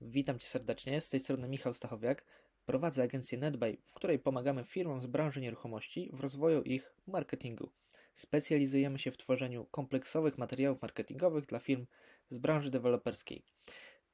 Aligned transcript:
Witam 0.00 0.38
Cię 0.38 0.46
serdecznie, 0.46 1.00
z 1.00 1.08
tej 1.08 1.20
strony 1.20 1.48
Michał 1.48 1.74
Stachowiak. 1.74 2.24
Prowadzę 2.66 3.02
agencję 3.02 3.38
NetBuy, 3.38 3.76
w 3.84 3.92
której 3.92 4.18
pomagamy 4.18 4.64
firmom 4.64 5.00
z 5.00 5.06
branży 5.06 5.40
nieruchomości 5.40 6.10
w 6.12 6.20
rozwoju 6.20 6.62
ich 6.62 6.94
marketingu. 7.06 7.70
Specjalizujemy 8.14 8.98
się 8.98 9.10
w 9.10 9.16
tworzeniu 9.16 9.64
kompleksowych 9.64 10.38
materiałów 10.38 10.82
marketingowych 10.82 11.46
dla 11.46 11.58
firm 11.58 11.86
z 12.30 12.38
branży 12.38 12.70
deweloperskiej. 12.70 13.42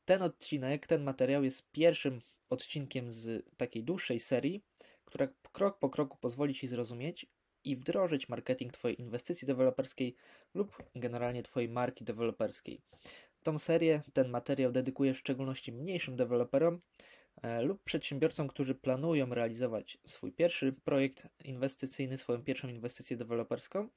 Ten 0.04 0.22
odcinek, 0.22 0.86
ten 0.86 1.02
materiał 1.02 1.44
jest 1.44 1.70
pierwszym 1.70 2.20
odcinkiem 2.50 3.10
z 3.10 3.46
takiej 3.56 3.84
dłuższej 3.84 4.20
serii, 4.20 4.64
która 5.04 5.28
krok 5.52 5.78
po 5.78 5.90
kroku 5.90 6.18
pozwoli 6.20 6.54
Ci 6.54 6.68
zrozumieć 6.68 7.26
i 7.64 7.76
wdrożyć 7.76 8.28
marketing 8.28 8.72
Twojej 8.72 9.00
inwestycji 9.00 9.46
deweloperskiej 9.46 10.16
lub 10.54 10.82
generalnie 10.94 11.42
Twojej 11.42 11.68
marki 11.68 12.04
deweloperskiej. 12.04 12.80
Tą 13.42 13.58
serię, 13.58 14.02
ten 14.12 14.28
materiał 14.30 14.72
dedykuję 14.72 15.14
w 15.14 15.18
szczególności 15.18 15.72
mniejszym 15.72 16.16
deweloperom 16.16 16.80
e, 17.42 17.62
lub 17.62 17.82
przedsiębiorcom, 17.82 18.48
którzy 18.48 18.74
planują 18.74 19.34
realizować 19.34 19.98
swój 20.06 20.32
pierwszy 20.32 20.72
projekt 20.72 21.28
inwestycyjny, 21.44 22.18
swoją 22.18 22.44
pierwszą 22.44 22.68
inwestycję 22.68 23.16
deweloperską, 23.16 23.88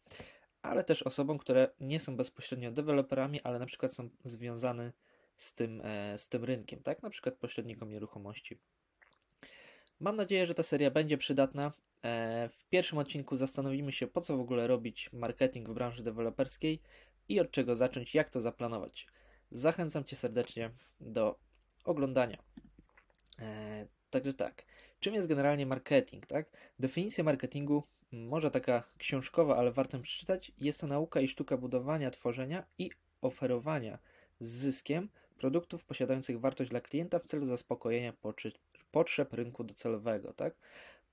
ale 0.61 0.83
też 0.83 1.03
osobom, 1.03 1.37
które 1.37 1.69
nie 1.79 1.99
są 1.99 2.15
bezpośrednio 2.15 2.71
deweloperami, 2.71 3.41
ale 3.41 3.59
na 3.59 3.65
przykład 3.65 3.93
są 3.93 4.09
związane 4.23 4.91
z 5.37 5.53
tym, 5.53 5.81
e, 5.83 6.17
z 6.17 6.29
tym 6.29 6.43
rynkiem, 6.43 6.83
tak? 6.83 7.03
Na 7.03 7.09
przykład 7.09 7.35
pośrednikom 7.35 7.89
nieruchomości. 7.89 8.59
Mam 9.99 10.15
nadzieję, 10.15 10.45
że 10.45 10.53
ta 10.53 10.63
seria 10.63 10.91
będzie 10.91 11.17
przydatna. 11.17 11.71
E, 12.03 12.49
w 12.49 12.65
pierwszym 12.69 12.97
odcinku 12.97 13.35
zastanowimy 13.35 13.91
się, 13.91 14.07
po 14.07 14.21
co 14.21 14.37
w 14.37 14.39
ogóle 14.39 14.67
robić 14.67 15.09
marketing 15.13 15.69
w 15.69 15.73
branży 15.73 16.03
deweloperskiej 16.03 16.81
i 17.29 17.39
od 17.39 17.51
czego 17.51 17.75
zacząć, 17.75 18.15
jak 18.15 18.29
to 18.29 18.41
zaplanować. 18.41 19.07
Zachęcam 19.55 20.03
Cię 20.03 20.15
serdecznie 20.15 20.71
do 20.99 21.39
oglądania. 21.85 22.37
E, 23.39 23.87
także 24.09 24.33
tak, 24.33 24.65
czym 24.99 25.13
jest 25.13 25.27
generalnie 25.27 25.65
marketing? 25.65 26.25
Tak? 26.25 26.49
Definicja 26.79 27.23
marketingu, 27.23 27.83
może 28.11 28.51
taka 28.51 28.83
książkowa, 28.97 29.57
ale 29.57 29.71
warto 29.71 29.99
przeczytać, 29.99 30.51
jest 30.57 30.81
to 30.81 30.87
nauka 30.87 31.21
i 31.21 31.27
sztuka 31.27 31.57
budowania, 31.57 32.11
tworzenia 32.11 32.63
i 32.77 32.91
oferowania 33.21 33.99
z 34.39 34.47
zyskiem 34.47 35.09
produktów 35.37 35.85
posiadających 35.85 36.39
wartość 36.39 36.69
dla 36.69 36.81
klienta 36.81 37.19
w 37.19 37.25
celu 37.25 37.45
zaspokojenia 37.45 38.13
potrzeb 38.91 39.33
rynku 39.33 39.63
docelowego. 39.63 40.33
Tak? 40.33 40.55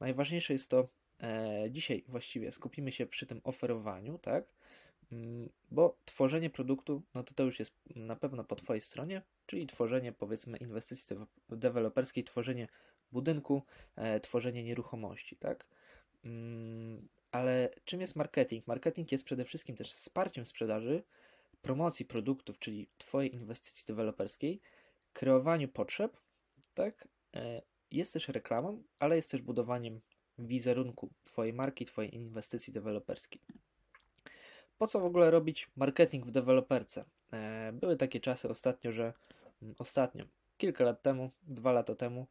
Najważniejsze 0.01 0.53
jest 0.53 0.71
to, 0.71 0.89
e, 1.21 1.65
dzisiaj 1.71 2.05
właściwie 2.09 2.53
skupimy 2.53 2.93
się 2.93 3.07
przy 3.07 3.27
tym 3.27 3.41
oferowaniu, 3.45 4.19
tak? 4.19 4.45
Mm, 5.13 5.49
bo 5.71 5.99
tworzenie 6.05 6.51
produktu, 6.51 7.03
no 7.15 7.23
to 7.23 7.35
to 7.35 7.45
już 7.45 7.59
jest 7.59 7.75
na 7.97 8.17
pewno 8.17 8.45
po 8.45 8.57
Twojej 8.57 8.81
stronie, 8.81 9.23
czyli 9.47 9.67
tworzenie 9.67 10.13
powiedzmy 10.13 10.59
inwestycji 10.59 11.17
deweloperskiej, 11.49 12.25
tworzenie 12.25 12.69
budynku, 13.13 13.63
e, 13.97 14.21
tworzenie 14.21 14.65
nieruchomości, 14.65 15.37
tak? 15.37 15.67
Mm, 16.25 17.09
ale 17.31 17.71
czym 17.85 18.01
jest 18.01 18.17
marketing? 18.17 18.67
Marketing 18.67 19.13
jest 19.13 19.25
przede 19.25 19.45
wszystkim 19.45 19.77
też 19.77 19.93
wsparciem 19.93 20.47
sprzedaży, 20.47 21.03
promocji 21.63 22.05
produktów, 22.05 22.59
czyli 22.59 22.89
Twojej 22.99 23.35
inwestycji 23.35 23.85
deweloperskiej, 23.87 24.61
kreowaniu 25.13 25.69
potrzeb, 25.69 26.17
tak? 26.75 27.09
E, 27.37 27.63
jest 27.91 28.13
też 28.13 28.29
reklamą, 28.29 28.83
ale 28.99 29.17
jest 29.17 29.31
też 29.31 29.43
budowaniem 29.43 30.01
wizerunku 30.39 31.11
Twojej 31.25 31.53
marki, 31.53 31.85
Twojej 31.85 32.15
inwestycji 32.15 32.73
deweloperskiej. 32.73 33.41
Po 34.83 34.87
co 34.87 35.01
w 35.01 35.05
ogóle 35.05 35.31
robić 35.31 35.71
marketing 35.77 36.27
w 36.27 36.31
deweloperce? 36.31 37.05
E, 37.33 37.73
były 37.73 37.97
takie 37.97 38.21
czasy 38.21 38.49
ostatnio, 38.49 38.93
że 38.93 39.13
mm, 39.63 39.75
ostatnio, 39.79 40.25
kilka 40.57 40.85
lat 40.85 41.03
temu, 41.03 41.31
dwa 41.43 41.73
lata 41.73 41.95
temu, 41.95 42.27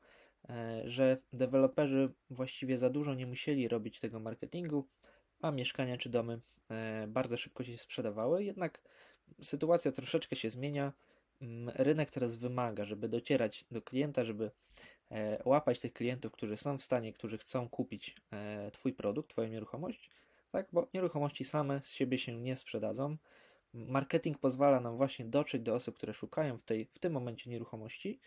e, 0.49 0.81
że 0.85 1.17
deweloperzy 1.33 2.11
właściwie 2.29 2.77
za 2.77 2.89
dużo 2.89 3.13
nie 3.13 3.25
musieli 3.25 3.67
robić 3.67 3.99
tego 3.99 4.19
marketingu, 4.19 4.87
a 5.41 5.51
mieszkania 5.51 5.97
czy 5.97 6.09
domy 6.09 6.39
e, 6.69 7.07
bardzo 7.07 7.37
szybko 7.37 7.63
się 7.63 7.77
sprzedawały. 7.77 8.43
Jednak 8.43 8.81
sytuacja 9.41 9.91
troszeczkę 9.91 10.35
się 10.35 10.49
zmienia. 10.49 10.93
Mm, 11.41 11.69
rynek 11.75 12.11
teraz 12.11 12.35
wymaga, 12.35 12.85
żeby 12.85 13.09
docierać 13.09 13.65
do 13.71 13.81
klienta, 13.81 14.23
żeby 14.23 14.51
łapać 15.45 15.79
tych 15.79 15.93
klientów, 15.93 16.31
którzy 16.31 16.57
są 16.57 16.77
w 16.77 16.83
stanie, 16.83 17.13
którzy 17.13 17.37
chcą 17.37 17.69
kupić 17.69 18.15
Twój 18.71 18.93
produkt, 18.93 19.29
Twoją 19.29 19.47
nieruchomość 19.47 20.09
tak? 20.51 20.67
Bo 20.73 20.87
nieruchomości 20.93 21.43
same 21.43 21.81
z 21.81 21.91
siebie 21.91 22.17
się 22.17 22.37
nie 22.37 22.55
sprzedadzą. 22.55 23.17
Marketing 23.73 24.37
pozwala 24.37 24.79
nam 24.79 24.97
właśnie 24.97 25.25
dotrzeć 25.25 25.61
do 25.61 25.75
osób, 25.75 25.97
które 25.97 26.13
szukają 26.13 26.57
w, 26.57 26.63
tej, 26.63 26.85
w 26.85 26.99
tym 26.99 27.13
momencie 27.13 27.49
nieruchomości, 27.49 28.19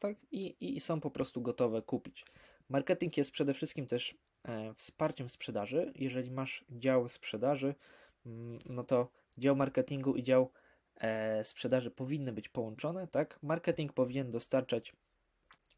tak? 0.00 0.16
I, 0.30 0.76
i 0.76 0.80
są 0.80 1.00
po 1.00 1.10
prostu 1.10 1.42
gotowe 1.42 1.82
kupić. 1.82 2.24
Marketing 2.68 3.16
jest 3.16 3.30
przede 3.30 3.54
wszystkim 3.54 3.86
też 3.86 4.18
e, 4.44 4.74
wsparciem 4.74 5.28
sprzedaży. 5.28 5.92
Jeżeli 5.94 6.30
masz 6.30 6.64
dział 6.70 7.08
sprzedaży, 7.08 7.74
mm, 8.26 8.58
no 8.66 8.84
to 8.84 9.10
dział 9.38 9.56
marketingu 9.56 10.16
i 10.16 10.22
dział 10.22 10.50
e, 11.00 11.44
sprzedaży 11.44 11.90
powinny 11.90 12.32
być 12.32 12.48
połączone, 12.48 13.06
tak? 13.06 13.38
Marketing 13.42 13.92
powinien 13.92 14.30
dostarczać 14.30 14.92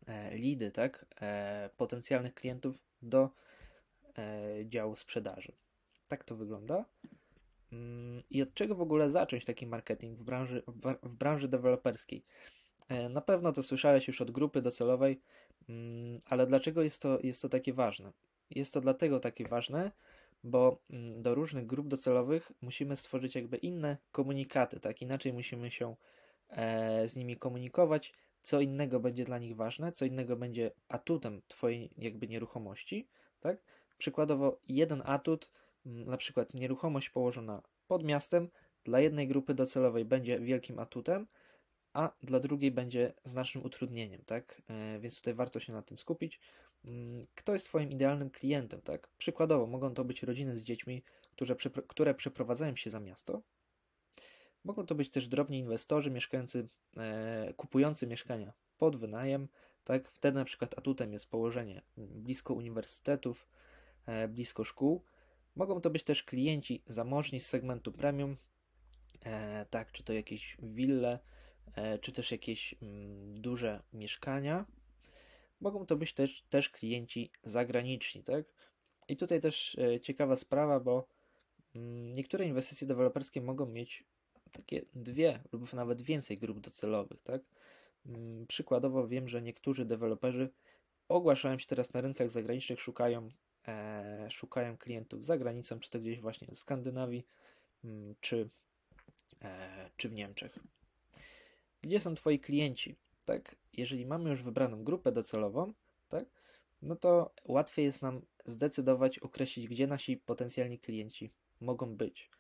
e, 0.07 0.37
lidy, 0.37 0.71
tak? 0.71 1.07
E, 1.21 1.71
potencjalnych 1.77 2.35
klientów 2.35 2.83
do 3.03 3.31
e, 4.19 4.67
działu 4.67 4.97
sprzedaży. 4.97 5.53
Tak 6.11 6.25
to 6.25 6.37
wygląda. 6.37 6.85
Mm, 7.73 8.23
I 8.31 8.43
od 8.43 8.55
czego 8.55 8.75
w 8.75 8.81
ogóle 8.81 9.11
zacząć 9.11 9.45
taki 9.45 9.67
marketing 9.67 10.19
w 10.19 10.23
branży, 10.23 10.63
w 11.03 11.15
branży 11.15 11.49
deweloperskiej? 11.49 12.25
E, 12.89 13.09
na 13.09 13.21
pewno 13.21 13.53
to 13.53 13.63
słyszałeś 13.63 14.09
już 14.09 14.21
od 14.21 14.31
grupy 14.31 14.63
docelowej, 14.63 15.21
mm, 15.69 16.19
ale 16.27 16.47
dlaczego 16.47 16.83
jest 16.83 17.03
to, 17.03 17.19
jest 17.23 17.43
to 17.43 17.49
takie 17.49 17.73
ważne? 17.73 18.13
Jest 18.51 18.75
to 18.75 18.81
dlatego 18.81 19.21
takie 19.21 19.49
ważne, 19.49 19.91
bo 20.45 20.83
mm, 20.91 21.23
do 21.23 21.35
różnych 21.35 21.67
grup 21.67 21.89
docelowych 21.89 22.53
musimy 22.61 22.97
stworzyć 22.97 23.35
jakby 23.35 23.57
inne 23.57 23.97
komunikaty, 24.13 24.81
tak? 24.81 25.03
Inaczej 25.03 25.33
musimy 25.33 25.71
się 25.71 25.95
e, 26.49 27.09
z 27.09 27.17
nimi 27.17 27.37
komunikować, 27.37 28.13
co 28.43 28.61
innego 28.61 29.01
będzie 29.01 29.25
dla 29.25 29.39
nich 29.39 29.57
ważne, 29.57 29.93
co 29.93 30.05
innego 30.05 30.37
będzie 30.37 30.71
atutem 30.89 31.43
Twojej 31.49 31.91
jakby 31.99 32.29
nieruchomości, 32.29 33.09
tak? 33.41 33.57
Przykładowo 33.99 34.59
jeden 34.69 35.03
atut 35.05 35.51
na 35.85 36.17
przykład 36.17 36.55
nieruchomość 36.55 37.11
położona 37.11 37.63
pod 37.89 38.05
miastem 38.05 38.49
dla 38.85 39.01
jednej 39.01 39.29
grupy 39.29 39.55
docelowej 39.55 40.05
będzie 40.05 40.41
wielkim 40.41 40.79
atutem, 40.79 41.27
a 41.93 42.13
dla 42.23 42.41
drugiej 42.41 42.71
będzie 42.71 43.13
znacznym 43.25 43.65
utrudnieniem, 43.65 44.23
tak? 44.27 44.63
E, 44.69 44.99
więc 44.99 45.17
tutaj 45.17 45.35
warto 45.35 45.61
się 45.61 45.73
na 45.73 45.83
tym 45.83 45.99
skupić. 45.99 46.41
Mm, 46.85 47.27
kto 47.35 47.53
jest 47.53 47.67
Twoim 47.67 47.91
idealnym 47.91 48.31
klientem, 48.31 48.81
tak? 48.81 49.09
Przykładowo 49.19 49.67
mogą 49.67 49.95
to 49.95 50.05
być 50.05 50.23
rodziny 50.23 50.57
z 50.57 50.63
dziećmi, 50.63 51.03
które, 51.33 51.55
które 51.89 52.15
przeprowadzają 52.15 52.77
się 52.77 52.91
za 52.91 53.01
miasto. 53.01 53.43
Mogą 54.65 54.87
to 54.87 54.95
być 54.95 55.11
też 55.11 55.29
drobni 55.29 55.59
inwestorzy 55.59 56.11
mieszkający, 56.11 56.69
e, 56.97 57.55
kupujący 57.57 58.07
mieszkania 58.07 58.53
pod 58.79 58.97
wynajem, 58.97 59.49
tak? 59.85 60.09
Wtedy 60.09 60.39
na 60.39 60.45
przykład 60.45 60.79
atutem 60.79 61.13
jest 61.13 61.31
położenie 61.31 61.83
blisko 61.97 62.55
uniwersytetów, 62.55 63.49
e, 64.07 64.29
blisko 64.29 64.65
szkół, 64.65 65.05
Mogą 65.57 65.81
to 65.81 65.91
być 65.91 66.03
też 66.03 66.23
klienci 66.23 66.83
zamożni 66.87 67.41
z 67.41 67.47
segmentu 67.47 67.93
premium, 67.93 68.37
e, 69.25 69.67
tak, 69.71 69.93
czy 69.93 70.05
to 70.05 70.13
jakieś 70.13 70.57
wille, 70.63 71.19
e, 71.75 71.99
czy 71.99 72.13
też 72.13 72.33
jakieś 72.33 72.75
mm, 72.83 73.41
duże 73.41 73.83
mieszkania. 73.93 74.67
Mogą 75.61 75.87
to 75.87 75.97
być 75.97 76.13
też, 76.13 76.43
też 76.43 76.71
klienci 76.71 77.31
zagraniczni, 77.45 78.23
tak? 78.23 78.45
I 79.09 79.17
tutaj 79.17 79.41
też 79.41 79.79
e, 79.79 80.01
ciekawa 80.01 80.37
sprawa, 80.37 80.81
bo 80.81 81.09
mm, 81.75 82.15
niektóre 82.15 82.47
inwestycje 82.47 82.87
deweloperskie 82.87 83.41
mogą 83.41 83.67
mieć 83.67 84.05
takie 84.53 84.85
dwie 84.95 85.43
lub 85.53 85.73
nawet 85.73 86.03
więcej 86.03 86.39
grup 86.39 86.61
docelowych, 86.61 87.23
tak? 87.23 87.43
Mm, 88.07 88.47
przykładowo 88.47 89.09
wiem, 89.09 89.29
że 89.29 89.43
niektórzy 89.43 89.85
deweloperzy 89.85 90.51
ogłaszają 91.09 91.59
się 91.59 91.67
teraz 91.67 91.93
na 91.93 92.01
rynkach 92.01 92.31
zagranicznych, 92.31 92.81
szukają 92.81 93.29
szukają 94.31 94.77
klientów 94.77 95.25
za 95.27 95.39
granicą, 95.39 95.81
czy 95.81 95.91
to 95.91 96.01
gdzieś 96.01 96.21
właśnie 96.21 96.49
w 96.49 96.59
Skandynawii, 96.59 97.27
mm, 97.85 98.15
czy, 98.21 98.51
e, 99.43 99.91
czy 99.97 100.09
w 100.09 100.13
Niemczech. 100.13 100.59
Gdzie 101.83 102.01
są 102.01 102.15
Twoi 102.15 102.41
klienci? 102.41 102.97
Tak, 103.25 103.57
jeżeli 103.77 104.07
mamy 104.07 104.31
już 104.31 104.43
wybraną 104.43 104.85
grupę 104.85 105.13
docelową, 105.13 105.73
tak, 106.09 106.25
no 106.83 106.97
to 106.97 107.35
łatwiej 107.45 107.85
jest 107.85 108.03
nam 108.03 108.23
zdecydować, 108.45 109.19
określić, 109.19 109.69
gdzie 109.69 109.87
nasi 109.87 110.17
potencjalni 110.17 110.79
klienci 110.79 111.31
mogą 111.61 111.97
być. 111.97 112.31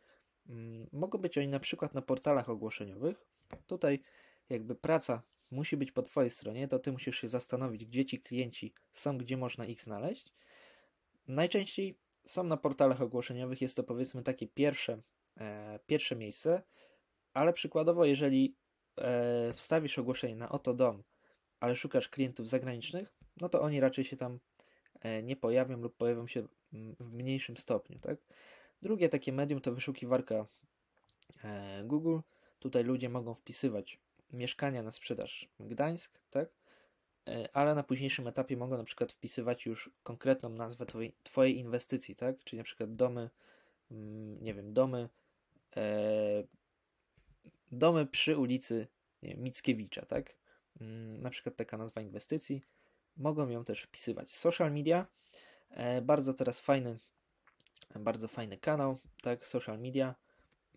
Mm, 0.48 0.86
mogą 0.92 1.18
być 1.18 1.38
oni 1.38 1.48
na 1.48 1.60
przykład 1.60 1.94
na 1.94 2.02
portalach 2.02 2.48
ogłoszeniowych. 2.48 3.24
Tutaj 3.66 4.02
jakby 4.50 4.74
praca 4.74 5.22
musi 5.50 5.76
być 5.76 5.92
po 5.92 6.02
Twojej 6.02 6.30
stronie, 6.30 6.68
to 6.68 6.78
Ty 6.78 6.92
musisz 6.92 7.20
się 7.20 7.28
zastanowić, 7.28 7.84
gdzie 7.84 8.04
ci 8.04 8.20
klienci 8.20 8.72
są, 8.92 9.18
gdzie 9.18 9.36
można 9.36 9.64
ich 9.64 9.82
znaleźć. 9.82 10.32
Najczęściej 11.30 11.98
są 12.24 12.44
na 12.44 12.56
portalach 12.56 13.02
ogłoszeniowych, 13.02 13.60
jest 13.60 13.76
to 13.76 13.84
powiedzmy 13.84 14.22
takie 14.22 14.46
pierwsze, 14.46 15.02
e, 15.40 15.78
pierwsze 15.86 16.16
miejsce, 16.16 16.62
ale 17.34 17.52
przykładowo, 17.52 18.04
jeżeli 18.04 18.56
e, 18.98 19.52
wstawisz 19.52 19.98
ogłoszenie 19.98 20.36
na 20.36 20.48
oto 20.48 20.74
dom 20.74 21.02
ale 21.60 21.76
szukasz 21.76 22.08
klientów 22.08 22.48
zagranicznych, 22.48 23.14
no 23.40 23.48
to 23.48 23.60
oni 23.60 23.80
raczej 23.80 24.04
się 24.04 24.16
tam 24.16 24.40
nie 25.22 25.36
pojawią 25.36 25.80
lub 25.80 25.96
pojawią 25.96 26.26
się 26.26 26.46
mm, 26.72 26.96
w 27.00 27.12
mniejszym 27.12 27.56
stopniu, 27.56 27.98
tak? 27.98 28.18
Drugie 28.82 29.08
takie 29.08 29.32
medium 29.32 29.60
to 29.60 29.72
wyszukiwarka 29.72 30.46
Google. 31.84 32.18
Tutaj 32.58 32.84
ludzie 32.84 33.08
mogą 33.08 33.34
wpisywać 33.34 33.98
mieszkania 34.32 34.82
na 34.82 34.90
sprzedaż 34.90 35.48
Gdańsk, 35.60 36.20
tak? 36.30 36.48
E, 37.28 37.48
ale 37.52 37.74
na 37.74 37.82
późniejszym 37.82 38.26
etapie 38.26 38.56
mogą 38.56 38.76
na 38.76 38.84
przykład 38.84 39.12
wpisywać 39.12 39.66
już 39.66 39.90
konkretną 40.02 40.48
nazwę 40.48 40.86
twojej, 40.86 41.14
twojej 41.22 41.58
inwestycji, 41.58 42.16
tak? 42.16 42.44
Czyli 42.44 42.58
na 42.58 42.64
przykład 42.64 42.96
domy, 42.96 43.30
mm, 43.90 44.44
nie 44.44 44.54
wiem, 44.54 44.72
domy, 44.72 45.08
e, 45.76 46.44
domy 47.72 48.06
przy 48.06 48.38
ulicy 48.38 48.86
wiem, 49.22 49.42
Mickiewicza, 49.42 50.06
tak? 50.06 50.34
Mm, 50.80 51.22
na 51.22 51.30
przykład 51.30 51.56
taka 51.56 51.76
nazwa 51.76 52.00
inwestycji. 52.00 52.62
Mogą 53.16 53.48
ją 53.48 53.64
też 53.64 53.82
wpisywać. 53.82 54.34
Social 54.34 54.72
media, 54.72 55.06
e, 55.70 56.02
bardzo 56.02 56.34
teraz 56.34 56.60
fajny, 56.60 56.98
bardzo 57.94 58.28
fajny 58.28 58.58
kanał, 58.58 58.98
tak? 59.22 59.46
Social 59.46 59.78
media. 59.78 60.14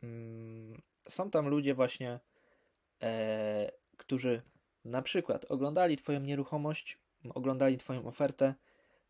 Mm, 0.04 0.82
są 1.08 1.30
tam 1.30 1.48
ludzie 1.48 1.74
właśnie, 1.74 2.20
e, 3.02 3.72
którzy 3.98 4.42
na 4.86 5.02
przykład 5.02 5.52
oglądali 5.52 5.98
Twoją 5.98 6.20
nieruchomość, 6.20 6.98
oglądali 7.34 7.78
Twoją 7.78 8.06
ofertę, 8.06 8.54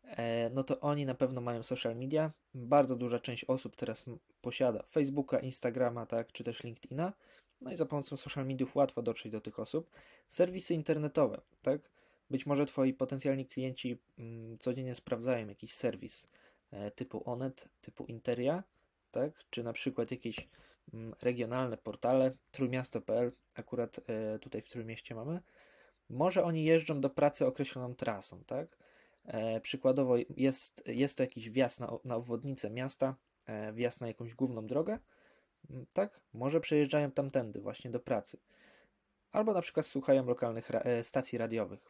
e, 0.04 0.50
no 0.50 0.64
to 0.64 0.80
oni 0.80 1.06
na 1.06 1.14
pewno 1.14 1.40
mają 1.40 1.62
social 1.62 1.96
media. 1.96 2.32
Bardzo 2.54 2.96
duża 2.96 3.18
część 3.18 3.44
osób 3.44 3.76
teraz 3.76 4.04
posiada 4.40 4.82
Facebooka, 4.82 5.38
Instagrama, 5.38 6.06
tak, 6.06 6.32
czy 6.32 6.44
też 6.44 6.64
LinkedIna. 6.64 7.12
No 7.60 7.72
i 7.72 7.76
za 7.76 7.86
pomocą 7.86 8.16
social 8.16 8.46
mediów 8.46 8.76
łatwo 8.76 9.02
dotrzeć 9.02 9.32
do 9.32 9.40
tych 9.40 9.58
osób. 9.58 9.90
Serwisy 10.28 10.74
internetowe, 10.74 11.40
tak? 11.62 11.90
Być 12.30 12.46
może 12.46 12.66
Twoi 12.66 12.94
potencjalni 12.94 13.46
klienci 13.46 13.98
mm, 14.18 14.58
codziennie 14.58 14.94
sprawdzają 14.94 15.48
jakiś 15.48 15.72
serwis 15.72 16.26
e, 16.70 16.90
typu 16.90 17.30
Onet, 17.30 17.68
typu 17.80 18.04
Interia, 18.04 18.62
tak? 19.10 19.32
Czy 19.50 19.62
na 19.62 19.72
przykład 19.72 20.10
jakieś 20.10 20.48
mm, 20.94 21.14
regionalne 21.22 21.76
portale, 21.76 22.32
trójmiasto.pl, 22.52 23.32
akurat 23.54 24.00
e, 24.06 24.38
tutaj 24.38 24.62
w 24.62 24.68
Trójmieście 24.68 25.14
mamy, 25.14 25.40
może 26.14 26.44
oni 26.44 26.64
jeżdżą 26.64 27.00
do 27.00 27.10
pracy 27.10 27.46
określoną 27.46 27.94
trasą, 27.94 28.44
tak? 28.44 28.76
E, 29.24 29.60
przykładowo 29.60 30.16
jest, 30.36 30.82
jest 30.86 31.16
to 31.16 31.22
jakiś 31.22 31.50
wjazd 31.50 31.80
na, 31.80 31.92
na 32.04 32.16
obwodnicę 32.16 32.70
miasta, 32.70 33.16
e, 33.46 33.72
wjazd 33.72 34.00
na 34.00 34.06
jakąś 34.06 34.34
główną 34.34 34.66
drogę, 34.66 34.98
tak? 35.94 36.20
Może 36.32 36.60
przejeżdżają 36.60 37.10
tamtędy 37.10 37.60
właśnie 37.60 37.90
do 37.90 38.00
pracy. 38.00 38.38
Albo 39.32 39.52
na 39.52 39.60
przykład 39.60 39.86
słuchają 39.86 40.26
lokalnych 40.26 40.70
ra 40.70 40.80
e, 40.80 41.02
stacji 41.02 41.38
radiowych. 41.38 41.80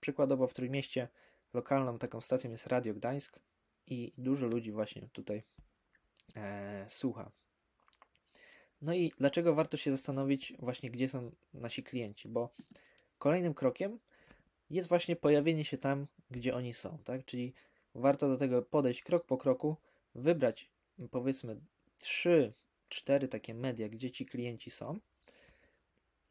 Przykładowo 0.00 0.46
w 0.46 0.54
Trójmieście 0.54 1.08
lokalną 1.54 1.98
taką 1.98 2.20
stacją 2.20 2.50
jest 2.50 2.66
Radio 2.66 2.94
Gdańsk 2.94 3.38
i 3.86 4.12
dużo 4.18 4.46
ludzi 4.46 4.72
właśnie 4.72 5.08
tutaj 5.12 5.42
e, 6.36 6.84
słucha. 6.88 7.30
No 8.82 8.94
i 8.94 9.12
dlaczego 9.18 9.54
warto 9.54 9.76
się 9.76 9.90
zastanowić 9.90 10.52
właśnie, 10.58 10.90
gdzie 10.90 11.08
są 11.08 11.30
nasi 11.54 11.82
klienci? 11.82 12.28
Bo 12.28 12.50
Kolejnym 13.22 13.54
krokiem 13.54 13.98
jest 14.70 14.88
właśnie 14.88 15.16
pojawienie 15.16 15.64
się 15.64 15.78
tam, 15.78 16.06
gdzie 16.30 16.54
oni 16.54 16.72
są, 16.72 16.98
tak? 17.04 17.24
Czyli 17.24 17.54
warto 17.94 18.28
do 18.28 18.36
tego 18.36 18.62
podejść 18.62 19.02
krok 19.02 19.26
po 19.26 19.36
kroku, 19.36 19.76
wybrać 20.14 20.70
powiedzmy 21.10 21.60
3, 21.98 22.52
4 22.88 23.28
takie 23.28 23.54
media, 23.54 23.88
gdzie 23.88 24.10
ci 24.10 24.26
klienci 24.26 24.70
są 24.70 24.98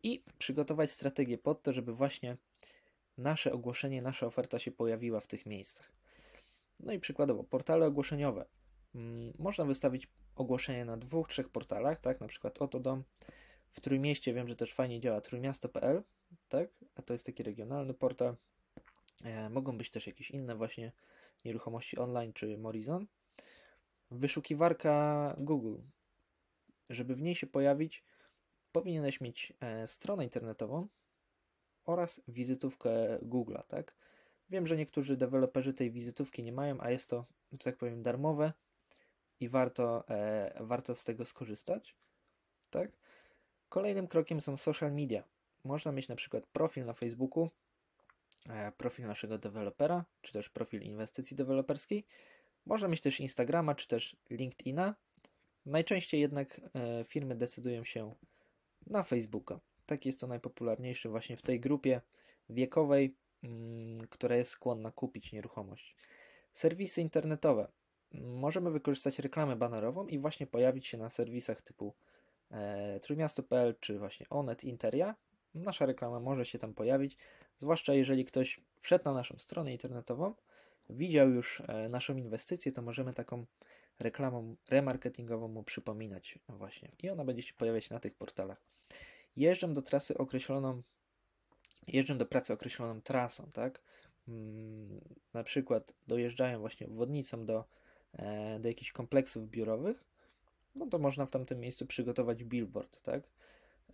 i 0.03 0.23
przygotować 0.38 0.91
strategię 0.91 1.38
pod 1.38 1.63
to, 1.63 1.73
żeby 1.73 1.93
właśnie 1.93 2.38
nasze 3.17 3.53
ogłoszenie, 3.53 4.01
nasza 4.01 4.25
oferta 4.25 4.59
się 4.59 4.71
pojawiła 4.71 5.19
w 5.19 5.27
tych 5.27 5.45
miejscach. 5.45 5.91
No 6.79 6.94
i 6.94 6.99
przykładowo, 6.99 7.44
portale 7.44 7.85
ogłoszeniowe. 7.85 8.45
Mm, 8.95 9.33
można 9.39 9.65
wystawić 9.65 10.07
ogłoszenie 10.35 10.85
na 10.85 10.97
dwóch, 10.97 11.27
trzech 11.29 11.49
portalach, 11.49 11.99
tak? 11.99 12.21
Na 12.21 12.27
przykład 12.27 12.61
oto 12.61 12.79
dom. 12.79 13.03
W 13.71 13.81
Trójmieście 13.81 14.33
wiem, 14.33 14.47
że 14.47 14.56
też 14.56 14.73
fajnie 14.73 15.00
działa 15.00 15.21
trójmiasto.pl, 15.21 16.03
tak? 16.50 16.69
A 16.95 17.01
to 17.01 17.13
jest 17.13 17.25
taki 17.25 17.44
regionalny 17.44 17.94
portal. 17.94 18.35
E, 19.23 19.50
mogą 19.50 19.77
być 19.77 19.89
też 19.89 20.07
jakieś 20.07 20.31
inne 20.31 20.56
właśnie 20.56 20.91
nieruchomości 21.45 21.97
online 21.97 22.33
czy 22.33 22.57
Morizon. 22.57 23.07
Wyszukiwarka 24.12 25.35
Google. 25.38 25.75
Żeby 26.89 27.15
w 27.15 27.21
niej 27.21 27.35
się 27.35 27.47
pojawić, 27.47 28.03
powinieneś 28.71 29.21
mieć 29.21 29.53
e, 29.59 29.88
stronę 29.88 30.23
internetową 30.23 30.88
oraz 31.85 32.21
wizytówkę 32.27 33.19
Google'a, 33.21 33.63
tak? 33.68 33.95
Wiem, 34.50 34.68
że 34.68 34.77
niektórzy 34.77 35.18
deweloperzy 35.18 35.73
tej 35.73 35.91
wizytówki 35.91 36.44
nie 36.44 36.51
mają, 36.51 36.81
a 36.81 36.91
jest 36.91 37.09
to, 37.09 37.25
że 37.51 37.57
tak 37.57 37.77
powiem, 37.77 38.03
darmowe 38.03 38.53
i 39.39 39.50
warto, 39.50 40.07
e, 40.09 40.53
warto 40.59 40.95
z 40.95 41.03
tego 41.03 41.25
skorzystać, 41.25 41.95
tak? 42.69 42.91
Kolejnym 43.71 44.07
krokiem 44.07 44.41
są 44.41 44.57
social 44.57 44.94
media 44.94 45.23
można 45.63 45.91
mieć 45.91 46.07
na 46.07 46.15
przykład 46.15 46.47
profil 46.47 46.85
na 46.85 46.94
Facebooku, 46.94 47.50
e, 48.50 48.71
profil 48.71 49.07
naszego 49.07 49.38
dewelopera, 49.38 50.06
czy 50.21 50.33
też 50.33 50.50
profil 50.50 50.81
inwestycji 50.81 51.38
deweloperskiej. 51.38 52.06
Można 52.65 52.88
mieć 52.88 53.01
też 53.01 53.19
Instagrama, 53.19 53.75
czy 53.75 53.88
też 53.88 54.15
LinkedIna. 54.29 54.95
Najczęściej 55.65 56.21
jednak 56.21 56.62
e, 56.75 57.03
firmy 57.03 57.35
decydują 57.35 57.83
się 57.83 58.15
na 58.88 59.03
Facebooka. 59.03 59.59
Tak 59.85 60.06
jest 60.06 60.19
to 60.19 60.27
najpopularniejszy 60.27 61.09
właśnie 61.09 61.38
w 61.38 61.41
tej 61.41 61.59
grupie 61.59 62.01
wiekowej, 62.50 63.15
mm, 63.44 64.07
która 64.07 64.35
jest 64.35 64.51
skłonna 64.51 64.91
kupić 64.91 65.31
nieruchomość. 65.31 65.95
Serwisy 66.53 67.01
internetowe. 67.01 67.71
Możemy 68.13 68.71
wykorzystać 68.71 69.19
reklamę 69.19 69.56
banerową 69.56 70.07
i 70.07 70.19
właśnie 70.19 70.47
pojawić 70.47 70.88
się 70.88 70.97
na 70.97 71.09
serwisach 71.09 71.62
typu 71.62 71.94
e, 72.51 73.00
Trójmiasto.pl 73.00 73.75
czy 73.80 74.00
właśnie 74.00 74.25
Onet, 74.30 74.63
Interia 74.63 75.15
nasza 75.56 75.86
reklama 75.86 76.19
może 76.19 76.45
się 76.45 76.59
tam 76.59 76.74
pojawić, 76.74 77.18
zwłaszcza 77.59 77.94
jeżeli 77.94 78.25
ktoś 78.25 78.62
wszedł 78.80 79.06
na 79.06 79.13
naszą 79.13 79.38
stronę 79.38 79.71
internetową, 79.71 80.33
widział 80.89 81.30
już 81.30 81.62
e, 81.68 81.89
naszą 81.89 82.18
inwestycję, 82.18 82.71
to 82.71 82.81
możemy 82.81 83.13
taką 83.13 83.45
reklamą 84.00 84.56
remarketingową 84.69 85.48
mu 85.48 85.63
przypominać 85.63 86.39
właśnie 86.50 86.92
i 87.03 87.09
ona 87.09 87.25
będzie 87.25 87.42
się 87.42 87.53
pojawiać 87.53 87.89
na 87.89 88.00
tych 88.00 88.15
portalach. 88.15 88.62
Jeżdżę 89.36 89.68
do 89.68 89.81
trasy 89.81 90.18
określoną, 90.18 90.81
jeżdżę 91.88 92.15
do 92.15 92.25
pracy 92.25 92.54
określoną 92.54 93.01
trasą, 93.01 93.51
tak? 93.54 93.81
Mm, 94.27 95.02
na 95.33 95.44
przykład 95.44 95.94
dojeżdżają 96.07 96.59
właśnie 96.59 96.87
obwodnicą 96.87 97.45
do, 97.45 97.66
e, 98.14 98.59
do 98.59 98.68
jakichś 98.68 98.92
kompleksów 98.92 99.49
biurowych, 99.49 100.10
no 100.75 100.87
to 100.87 100.99
można 100.99 101.25
w 101.25 101.30
tamtym 101.30 101.59
miejscu 101.59 101.85
przygotować 101.85 102.44
billboard, 102.44 103.01
tak? 103.01 103.23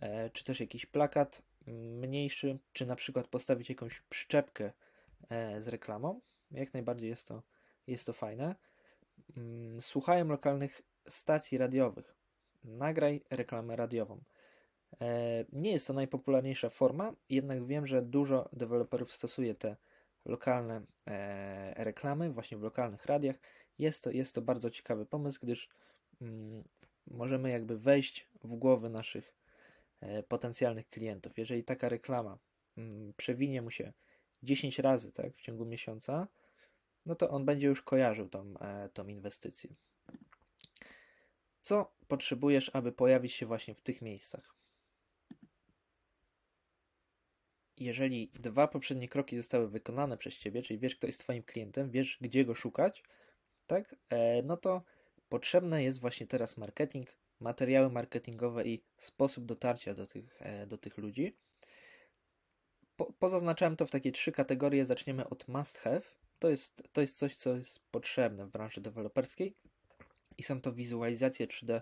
E, 0.00 0.30
czy 0.30 0.44
też 0.44 0.60
jakiś 0.60 0.86
plakat 0.86 1.42
mniejszy, 1.66 2.58
czy 2.72 2.86
na 2.86 2.96
przykład 2.96 3.28
postawić 3.28 3.68
jakąś 3.68 4.00
przyczepkę 4.00 4.72
e, 5.30 5.60
z 5.60 5.68
reklamą. 5.68 6.20
Jak 6.50 6.74
najbardziej 6.74 7.08
jest 7.08 7.28
to, 7.28 7.42
jest 7.86 8.06
to 8.06 8.12
fajne. 8.12 8.54
Mm, 9.36 9.80
słuchałem 9.80 10.28
lokalnych 10.28 10.82
stacji 11.08 11.58
radiowych. 11.58 12.14
Nagraj 12.64 13.22
reklamę 13.30 13.76
radiową. 13.76 14.20
E, 15.00 15.44
nie 15.52 15.72
jest 15.72 15.86
to 15.86 15.92
najpopularniejsza 15.92 16.70
forma, 16.70 17.12
jednak 17.28 17.66
wiem, 17.66 17.86
że 17.86 18.02
dużo 18.02 18.48
deweloperów 18.52 19.12
stosuje 19.12 19.54
te 19.54 19.76
lokalne 20.24 20.82
reklamy 21.76 22.30
właśnie 22.30 22.58
w 22.58 22.62
lokalnych 22.62 23.06
radiach. 23.06 23.36
Jest 23.78 24.04
to, 24.04 24.10
jest 24.10 24.34
to 24.34 24.42
bardzo 24.42 24.70
ciekawy 24.70 25.06
pomysł, 25.06 25.40
gdyż 25.42 25.68
możemy 27.06 27.50
jakby 27.50 27.78
wejść 27.78 28.26
w 28.44 28.56
głowy 28.56 28.88
naszych 28.88 29.38
E, 30.00 30.22
potencjalnych 30.22 30.88
klientów. 30.88 31.38
Jeżeli 31.38 31.64
taka 31.64 31.88
reklama 31.88 32.38
mm, 32.76 33.12
przewinie 33.16 33.62
mu 33.62 33.70
się 33.70 33.92
10 34.42 34.78
razy 34.78 35.12
tak, 35.12 35.36
w 35.36 35.40
ciągu 35.40 35.64
miesiąca, 35.64 36.28
no 37.06 37.14
to 37.14 37.30
on 37.30 37.44
będzie 37.44 37.66
już 37.66 37.82
kojarzył 37.82 38.28
tą, 38.28 38.54
e, 38.60 38.88
tą 38.88 39.06
inwestycję. 39.06 39.74
Co 41.62 41.92
potrzebujesz, 42.08 42.70
aby 42.72 42.92
pojawić 42.92 43.32
się 43.32 43.46
właśnie 43.46 43.74
w 43.74 43.80
tych 43.80 44.02
miejscach? 44.02 44.54
Jeżeli 47.76 48.30
dwa 48.34 48.68
poprzednie 48.68 49.08
kroki 49.08 49.36
zostały 49.36 49.68
wykonane 49.68 50.18
przez 50.18 50.36
Ciebie, 50.36 50.62
czyli 50.62 50.78
wiesz, 50.78 50.96
kto 50.96 51.06
jest 51.06 51.20
Twoim 51.20 51.42
klientem, 51.42 51.90
wiesz, 51.90 52.18
gdzie 52.20 52.44
go 52.44 52.54
szukać, 52.54 53.04
tak, 53.66 53.96
e, 54.08 54.42
no 54.42 54.56
to 54.56 54.82
potrzebny 55.28 55.82
jest 55.82 56.00
właśnie 56.00 56.26
teraz 56.26 56.56
marketing, 56.56 57.06
materiały 57.40 57.90
marketingowe 57.90 58.64
i 58.64 58.82
sposób 58.98 59.46
dotarcia 59.46 59.94
do 59.94 60.06
tych, 60.06 60.36
e, 60.40 60.66
do 60.66 60.78
tych 60.78 60.98
ludzi. 60.98 61.36
Po, 62.96 63.12
pozaznaczałem 63.12 63.76
to 63.76 63.86
w 63.86 63.90
takie 63.90 64.12
trzy 64.12 64.32
kategorie. 64.32 64.86
Zaczniemy 64.86 65.28
od 65.28 65.48
must 65.48 65.78
have. 65.78 66.02
To 66.38 66.50
jest, 66.50 66.82
to 66.92 67.00
jest 67.00 67.18
coś, 67.18 67.36
co 67.36 67.56
jest 67.56 67.90
potrzebne 67.90 68.46
w 68.46 68.50
branży 68.50 68.80
deweloperskiej 68.80 69.54
i 70.38 70.42
są 70.42 70.60
to 70.60 70.72
wizualizacje 70.72 71.46
3D 71.46 71.80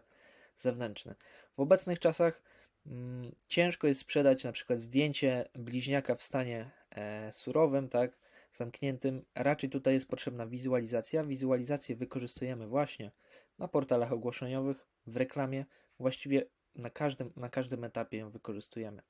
zewnętrzne. 0.58 1.14
W 1.56 1.60
obecnych 1.60 1.98
czasach 1.98 2.42
mm, 2.86 3.34
ciężko 3.48 3.86
jest 3.86 4.00
sprzedać 4.00 4.44
na 4.44 4.52
przykład 4.52 4.80
zdjęcie 4.80 5.48
bliźniaka 5.54 6.14
w 6.14 6.22
stanie 6.22 6.70
e, 6.90 7.32
surowym, 7.32 7.88
tak, 7.88 8.18
zamkniętym. 8.52 9.24
Raczej 9.34 9.70
tutaj 9.70 9.94
jest 9.94 10.08
potrzebna 10.08 10.46
wizualizacja. 10.46 11.24
Wizualizację 11.24 11.96
wykorzystujemy 11.96 12.66
właśnie 12.66 13.10
na 13.58 13.68
portalach 13.68 14.12
ogłoszeniowych, 14.12 14.86
w 15.06 15.16
reklamie. 15.16 15.64
Właściwie 15.98 16.46
na 16.74 16.90
każdym, 16.90 17.32
na 17.36 17.48
każdym 17.48 17.84
etapie 17.84 18.18
ją 18.18 18.30
wykorzystujemy. 18.30 19.02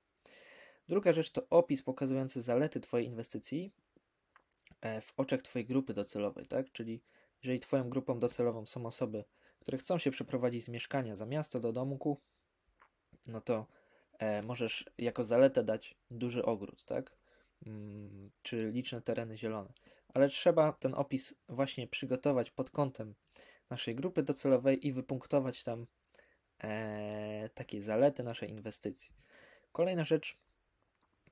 Druga 0.88 1.12
rzecz 1.12 1.30
to 1.30 1.46
opis 1.50 1.82
pokazujący 1.82 2.42
zalety 2.42 2.80
Twojej 2.80 3.06
inwestycji 3.06 3.72
e, 4.80 5.00
w 5.00 5.12
oczach 5.16 5.42
Twojej 5.42 5.66
grupy 5.66 5.94
docelowej, 5.94 6.46
tak? 6.46 6.72
Czyli 6.72 7.02
jeżeli 7.42 7.60
Twoją 7.60 7.90
grupą 7.90 8.18
docelową 8.18 8.66
są 8.66 8.86
osoby, 8.86 9.24
które 9.60 9.78
chcą 9.78 9.98
się 9.98 10.10
przeprowadzić 10.10 10.64
z 10.64 10.68
mieszkania 10.68 11.16
za 11.16 11.26
miasto 11.26 11.60
do 11.60 11.72
domku, 11.72 12.20
no 13.26 13.40
to 13.40 13.66
e, 14.18 14.42
możesz 14.42 14.90
jako 14.98 15.24
zaletę 15.24 15.64
dać 15.64 15.94
duży 16.10 16.44
ogród, 16.44 16.84
tak? 16.84 17.16
Mm, 17.66 18.30
czy 18.42 18.70
liczne 18.70 19.02
tereny 19.02 19.36
zielone. 19.36 19.72
Ale 20.14 20.28
trzeba 20.28 20.72
ten 20.72 20.94
opis 20.94 21.34
właśnie 21.48 21.86
przygotować 21.86 22.50
pod 22.50 22.70
kątem 22.70 23.14
naszej 23.70 23.94
grupy 23.94 24.22
docelowej 24.22 24.86
i 24.86 24.92
wypunktować 24.92 25.64
tam 25.64 25.86
e, 26.62 27.48
takie 27.54 27.82
zalety 27.82 28.22
naszej 28.22 28.50
inwestycji. 28.50 29.14
Kolejna 29.72 30.04
rzecz, 30.04 30.38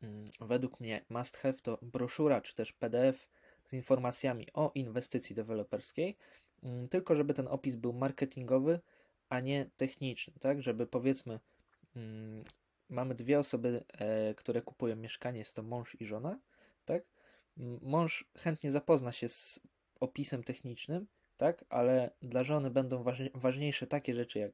mm, 0.03 0.31
według 0.41 0.81
mnie 0.81 1.05
must 1.09 1.37
have 1.37 1.55
to 1.55 1.79
broszura 1.83 2.41
czy 2.41 2.55
też 2.55 2.73
PDF 2.73 3.29
z 3.65 3.73
informacjami 3.73 4.47
o 4.53 4.73
inwestycji 4.75 5.37
deweloperskiej, 5.37 6.17
mm, 6.63 6.89
tylko 6.89 7.17
żeby 7.17 7.35
ten 7.35 7.49
opis 7.49 7.77
był 7.77 7.93
marketingowy, 7.93 8.81
a 9.29 9.41
nie 9.41 9.71
techniczny, 9.77 10.35
tak? 10.41 10.63
Żeby 10.63 10.87
powiedzmy, 10.87 11.41
mm, 11.97 12.45
mamy 12.89 13.15
dwie 13.15 13.39
osoby, 13.39 13.85
e, 13.93 14.35
które 14.35 14.63
kupują 14.63 14.97
mieszkanie, 14.97 15.39
jest 15.39 15.57
to 15.57 15.63
mąż 15.63 15.97
i 16.01 16.07
żona, 16.07 16.39
tak? 16.85 17.03
Mąż 17.83 18.29
chętnie 18.39 18.71
zapozna 18.71 19.13
się 19.13 19.29
z 19.29 19.61
opisem 20.01 20.45
technicznym, 20.45 21.07
tak? 21.37 21.65
Ale 21.69 22.11
dla 22.23 22.45
żony 22.45 22.71
będą 22.71 23.05
ważniejsze 23.35 23.87
takie 23.87 24.15
rzeczy 24.15 24.39
jak, 24.39 24.53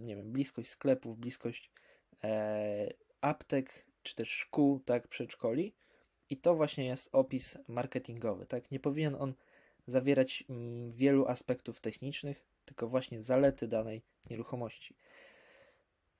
nie 0.00 0.16
wiem, 0.16 0.32
bliskość 0.32 0.70
sklepów, 0.70 1.18
bliskość 1.18 1.70
e, 2.24 2.88
aptek, 3.20 3.86
czy 4.02 4.14
też 4.14 4.28
szkół, 4.28 4.80
tak, 4.80 5.08
przedszkoli. 5.08 5.74
I 6.30 6.36
to 6.36 6.54
właśnie 6.54 6.86
jest 6.86 7.08
opis 7.12 7.58
marketingowy, 7.68 8.46
tak? 8.46 8.70
Nie 8.70 8.80
powinien 8.80 9.14
on 9.14 9.34
zawierać 9.86 10.44
wielu 10.90 11.26
aspektów 11.26 11.80
technicznych, 11.80 12.46
tylko 12.64 12.88
właśnie 12.88 13.22
zalety 13.22 13.68
danej 13.68 14.02
nieruchomości. 14.30 14.96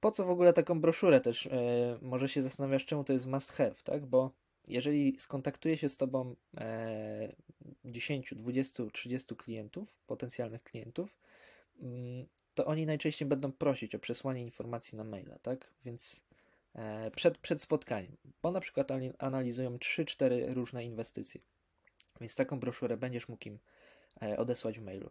Po 0.00 0.10
co 0.10 0.24
w 0.24 0.30
ogóle 0.30 0.52
taką 0.52 0.80
broszurę 0.80 1.20
też? 1.20 1.46
E, 1.46 1.98
może 2.02 2.28
się 2.28 2.42
zastanawiasz, 2.42 2.84
czemu 2.84 3.04
to 3.04 3.12
jest 3.12 3.26
must 3.26 3.52
have, 3.52 3.74
tak? 3.84 4.06
Bo 4.06 4.30
jeżeli 4.68 5.20
skontaktuje 5.20 5.76
się 5.76 5.88
z 5.88 5.96
Tobą 5.96 6.34
e, 6.56 7.32
10, 7.84 8.34
20, 8.34 8.82
30 8.92 9.36
klientów, 9.36 9.96
potencjalnych 10.06 10.62
klientów, 10.62 11.16
mm, 11.82 12.26
to 12.54 12.64
oni 12.64 12.86
najczęściej 12.86 13.28
będą 13.28 13.52
prosić 13.52 13.94
o 13.94 13.98
przesłanie 13.98 14.42
informacji 14.42 14.98
na 14.98 15.04
maila, 15.04 15.38
tak? 15.38 15.70
Więc 15.84 16.22
e, 16.74 17.10
przed, 17.10 17.38
przed 17.38 17.62
spotkaniem, 17.62 18.16
bo 18.42 18.50
na 18.50 18.60
przykład 18.60 18.88
analizują 19.18 19.76
3-4 19.76 20.54
różne 20.54 20.84
inwestycje. 20.84 21.40
Więc 22.20 22.36
taką 22.36 22.60
broszurę 22.60 22.96
będziesz 22.96 23.28
mógł 23.28 23.48
im 23.48 23.58
e, 24.22 24.36
odesłać 24.36 24.78
w 24.78 24.82
mailu. 24.82 25.10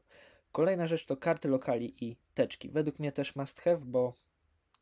Kolejna 0.51 0.87
rzecz 0.87 1.05
to 1.05 1.17
karty 1.17 1.47
lokali 1.47 2.05
i 2.05 2.15
teczki. 2.33 2.69
Według 2.69 2.99
mnie 2.99 3.11
też 3.11 3.35
must 3.35 3.61
have, 3.61 3.79
bo 3.85 4.13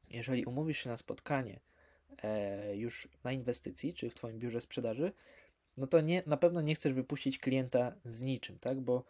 jeżeli 0.09 0.45
umówisz 0.45 0.77
się 0.77 0.89
na 0.89 0.97
spotkanie 0.97 1.59
już 2.73 3.07
na 3.23 3.31
inwestycji, 3.31 3.93
czy 3.93 4.09
w 4.09 4.13
Twoim 4.13 4.39
biurze 4.39 4.61
sprzedaży, 4.61 5.11
no 5.77 5.87
to 5.87 6.01
nie, 6.01 6.23
na 6.25 6.37
pewno 6.37 6.61
nie 6.61 6.75
chcesz 6.75 6.93
wypuścić 6.93 7.39
klienta 7.39 7.93
z 8.05 8.21
niczym, 8.21 8.59
tak? 8.59 8.81
Bo, 8.81 9.03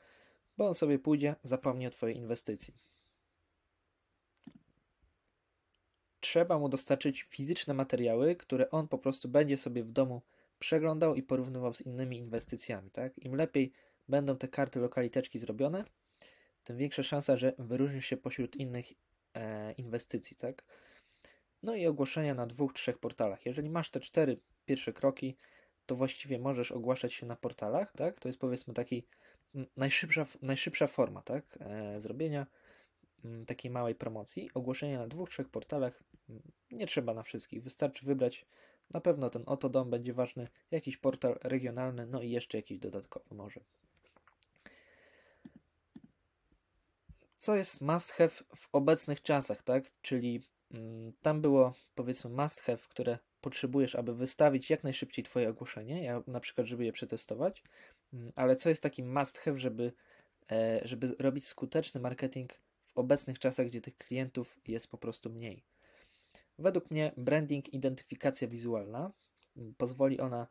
bo 0.57 0.67
on 0.67 0.73
sobie 0.73 0.99
pójdzie, 0.99 1.35
zapomni 1.43 1.87
o 1.87 1.91
Twojej 1.91 2.17
inwestycji. 2.17 2.73
Trzeba 6.19 6.59
mu 6.59 6.69
dostarczyć 6.69 7.23
fizyczne 7.23 7.73
materiały, 7.73 8.35
które 8.35 8.69
on 8.69 8.87
po 8.87 8.97
prostu 8.97 9.29
będzie 9.29 9.57
sobie 9.57 9.83
w 9.83 9.91
domu 9.91 10.21
przeglądał 10.59 11.15
i 11.15 11.23
porównywał 11.23 11.73
z 11.73 11.81
innymi 11.81 12.17
inwestycjami, 12.17 12.91
tak? 12.91 13.17
Im 13.17 13.35
lepiej 13.35 13.71
będą 14.09 14.37
te 14.37 14.47
karty 14.47 14.79
lokaliteczki 14.79 15.39
zrobione, 15.39 15.85
tym 16.63 16.77
większa 16.77 17.03
szansa, 17.03 17.37
że 17.37 17.53
wyróżnisz 17.57 18.05
się 18.05 18.17
pośród 18.17 18.55
innych 18.55 18.85
e, 19.33 19.71
inwestycji, 19.71 20.37
tak? 20.37 20.63
No 21.63 21.75
i 21.75 21.87
ogłoszenia 21.87 22.33
na 22.33 22.47
dwóch, 22.47 22.73
trzech 22.73 22.97
portalach. 22.97 23.45
Jeżeli 23.45 23.69
masz 23.69 23.89
te 23.89 23.99
cztery 23.99 24.39
pierwsze 24.65 24.93
kroki, 24.93 25.37
to 25.85 25.95
właściwie 25.95 26.39
możesz 26.39 26.71
ogłaszać 26.71 27.13
się 27.13 27.25
na 27.25 27.35
portalach, 27.35 27.91
tak? 27.91 28.19
To 28.19 28.29
jest 28.29 28.39
powiedzmy 28.39 28.73
taki 28.73 29.03
najszybsza, 29.77 30.25
najszybsza 30.41 30.87
forma, 30.87 31.21
tak? 31.21 31.57
E, 31.59 31.99
zrobienia 31.99 32.47
takiej 33.47 33.71
małej 33.71 33.95
promocji. 33.95 34.49
Ogłoszenia 34.53 34.99
na 34.99 35.07
dwóch, 35.07 35.29
trzech 35.29 35.49
portalach. 35.49 36.03
Nie 36.71 36.87
trzeba 36.87 37.13
na 37.13 37.23
wszystkich. 37.23 37.63
Wystarczy 37.63 38.05
wybrać 38.05 38.45
na 38.89 39.01
pewno 39.01 39.29
ten 39.29 39.43
oto 39.45 39.69
dom 39.69 39.89
będzie 39.89 40.13
ważny, 40.13 40.47
jakiś 40.71 40.97
portal 40.97 41.39
regionalny, 41.43 42.07
no 42.07 42.21
i 42.21 42.31
jeszcze 42.31 42.57
jakiś 42.57 42.79
dodatkowy 42.79 43.35
może. 43.35 43.59
Co 47.39 47.55
jest 47.55 47.81
must 47.81 48.11
have 48.11 48.29
w 48.55 48.69
obecnych 48.71 49.21
czasach, 49.21 49.63
tak? 49.63 49.91
Czyli 50.01 50.35
mm, 50.35 50.43
tam 51.21 51.41
było 51.41 51.73
powiedzmy 51.95 52.29
must 52.29 52.61
have, 52.61 52.77
które 52.89 53.17
potrzebujesz, 53.41 53.95
aby 53.95 54.15
wystawić 54.15 54.69
jak 54.69 54.83
najszybciej 54.83 55.25
Twoje 55.25 55.49
ogłoszenie, 55.49 56.03
ja 56.03 56.23
na 56.27 56.39
przykład, 56.39 56.67
żeby 56.67 56.85
je 56.85 56.91
przetestować, 56.91 57.63
mm, 58.13 58.31
ale 58.35 58.55
co 58.55 58.69
jest 58.69 58.83
takim 58.83 59.19
must 59.19 59.37
have, 59.37 59.57
żeby, 59.57 59.93
e, 60.51 60.81
żeby 60.83 61.15
robić 61.19 61.47
skuteczny 61.47 62.01
marketing 62.01 62.53
w 62.87 62.97
obecnych 62.97 63.39
czasach, 63.39 63.67
gdzie 63.67 63.81
tych 63.81 63.97
klientów 63.97 64.59
jest 64.67 64.91
po 64.91 64.97
prostu 64.97 65.29
mniej. 65.29 65.63
Według 66.59 66.91
mnie 66.91 67.11
branding, 67.17 67.73
identyfikacja 67.73 68.47
wizualna 68.47 69.11
mm, 69.57 69.73
pozwoli 69.77 70.19
ona 70.19 70.47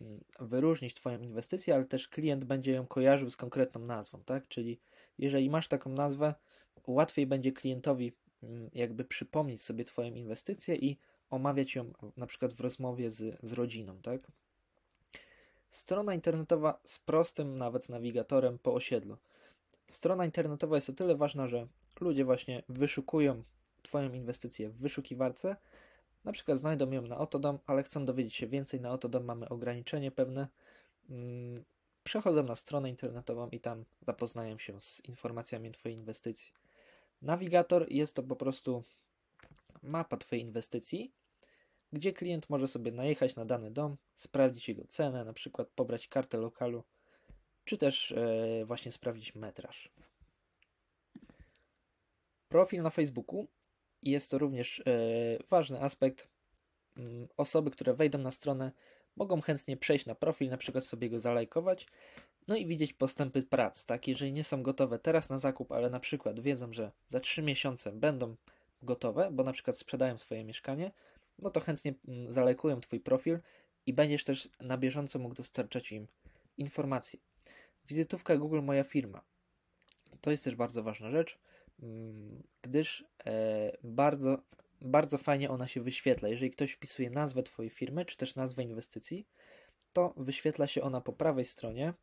mm, 0.00 0.24
wyróżnić 0.40 0.94
Twoją 0.94 1.20
inwestycję, 1.20 1.74
ale 1.74 1.84
też 1.84 2.08
klient 2.08 2.44
będzie 2.44 2.72
ją 2.72 2.86
kojarzył 2.86 3.30
z 3.30 3.36
konkretną 3.36 3.80
nazwą, 3.80 4.24
tak? 4.24 4.48
Czyli 4.48 4.80
jeżeli 5.18 5.50
masz 5.50 5.68
taką 5.68 5.90
nazwę, 5.90 6.34
łatwiej 6.86 7.26
będzie 7.26 7.52
klientowi 7.52 8.12
jakby 8.74 9.04
przypomnieć 9.04 9.62
sobie 9.62 9.84
Twoją 9.84 10.14
inwestycję 10.14 10.76
i 10.76 10.98
omawiać 11.30 11.74
ją 11.74 11.92
na 12.16 12.26
przykład 12.26 12.54
w 12.54 12.60
rozmowie 12.60 13.10
z, 13.10 13.38
z 13.42 13.52
rodziną, 13.52 14.02
tak? 14.02 14.20
Strona 15.70 16.14
internetowa 16.14 16.80
z 16.84 16.98
prostym 16.98 17.56
nawet 17.56 17.88
nawigatorem 17.88 18.58
po 18.58 18.74
osiedlu. 18.74 19.16
Strona 19.88 20.24
internetowa 20.24 20.76
jest 20.76 20.90
o 20.90 20.92
tyle 20.92 21.16
ważna, 21.16 21.48
że 21.48 21.66
ludzie 22.00 22.24
właśnie 22.24 22.62
wyszukują 22.68 23.42
Twoją 23.82 24.12
inwestycję 24.12 24.70
w 24.70 24.76
wyszukiwarce, 24.76 25.56
na 26.24 26.32
przykład 26.32 26.58
znajdą 26.58 26.90
ją 26.90 27.02
na 27.02 27.18
Otodom, 27.18 27.58
ale 27.66 27.82
chcą 27.82 28.04
dowiedzieć 28.04 28.34
się 28.34 28.46
więcej 28.46 28.80
na 28.80 28.92
Otodom, 28.92 29.24
mamy 29.24 29.48
ograniczenie 29.48 30.10
pewne, 30.10 30.48
mm, 31.10 31.64
przechodzą 32.04 32.42
na 32.42 32.54
stronę 32.54 32.90
internetową 32.90 33.48
i 33.48 33.60
tam 33.60 33.84
zapoznają 34.06 34.58
się 34.58 34.80
z 34.80 35.00
informacjami 35.04 35.72
Twojej 35.72 35.98
inwestycji. 35.98 36.52
Nawigator 37.24 37.86
jest 37.92 38.16
to 38.16 38.22
po 38.22 38.36
prostu 38.36 38.84
mapa 39.82 40.16
Twojej 40.16 40.44
inwestycji, 40.44 41.12
gdzie 41.92 42.12
klient 42.12 42.50
może 42.50 42.68
sobie 42.68 42.92
najechać 42.92 43.36
na 43.36 43.44
dany 43.44 43.70
dom, 43.70 43.96
sprawdzić 44.16 44.68
jego 44.68 44.86
cenę, 44.86 45.24
na 45.24 45.32
przykład 45.32 45.68
pobrać 45.68 46.08
kartę 46.08 46.38
lokalu, 46.38 46.84
czy 47.64 47.78
też 47.78 48.12
e, 48.12 48.64
właśnie 48.64 48.92
sprawdzić 48.92 49.34
metraż. 49.34 49.92
Profil 52.48 52.82
na 52.82 52.90
Facebooku 52.90 53.46
jest 54.02 54.30
to 54.30 54.38
również 54.38 54.80
e, 54.80 54.84
ważny 55.48 55.80
aspekt. 55.80 56.28
Mm, 56.96 57.28
osoby, 57.36 57.70
które 57.70 57.94
wejdą 57.94 58.18
na 58.18 58.30
stronę, 58.30 58.72
mogą 59.16 59.40
chętnie 59.40 59.76
przejść 59.76 60.06
na 60.06 60.14
profil, 60.14 60.50
na 60.50 60.56
przykład 60.56 60.84
sobie 60.84 61.10
go 61.10 61.20
zalajkować, 61.20 61.86
no 62.48 62.56
i 62.56 62.66
widzieć 62.66 62.92
postępy 62.92 63.42
prac, 63.42 63.86
tak? 63.86 64.08
Jeżeli 64.08 64.32
nie 64.32 64.44
są 64.44 64.62
gotowe 64.62 64.98
teraz 64.98 65.28
na 65.28 65.38
zakup, 65.38 65.72
ale 65.72 65.90
na 65.90 66.00
przykład 66.00 66.40
wiedzą, 66.40 66.72
że 66.72 66.92
za 67.08 67.20
3 67.20 67.42
miesiące 67.42 67.92
będą 67.92 68.36
gotowe, 68.82 69.28
bo 69.32 69.44
na 69.44 69.52
przykład 69.52 69.78
sprzedają 69.78 70.18
swoje 70.18 70.44
mieszkanie, 70.44 70.92
no 71.38 71.50
to 71.50 71.60
chętnie 71.60 71.94
mm, 72.08 72.32
zalajkują 72.32 72.80
Twój 72.80 73.00
profil 73.00 73.38
i 73.86 73.92
będziesz 73.92 74.24
też 74.24 74.48
na 74.60 74.78
bieżąco 74.78 75.18
mógł 75.18 75.34
dostarczać 75.34 75.92
im 75.92 76.06
informacji. 76.58 77.20
Wizytówka 77.88 78.36
Google 78.36 78.62
Moja 78.62 78.84
Firma. 78.84 79.22
To 80.20 80.30
jest 80.30 80.44
też 80.44 80.56
bardzo 80.56 80.82
ważna 80.82 81.10
rzecz, 81.10 81.38
mm, 81.82 82.42
gdyż 82.62 83.04
e, 83.26 83.76
bardzo, 83.82 84.38
bardzo 84.84 85.18
fajnie 85.18 85.50
ona 85.50 85.66
się 85.66 85.80
wyświetla. 85.80 86.28
Jeżeli 86.28 86.50
ktoś 86.50 86.72
wpisuje 86.72 87.10
nazwę 87.10 87.42
Twojej 87.42 87.70
firmy, 87.70 88.04
czy 88.04 88.16
też 88.16 88.34
nazwę 88.34 88.62
inwestycji, 88.62 89.26
to 89.92 90.14
wyświetla 90.16 90.66
się 90.66 90.82
ona 90.82 91.00
po 91.00 91.12
prawej 91.12 91.44
stronie 91.44 91.94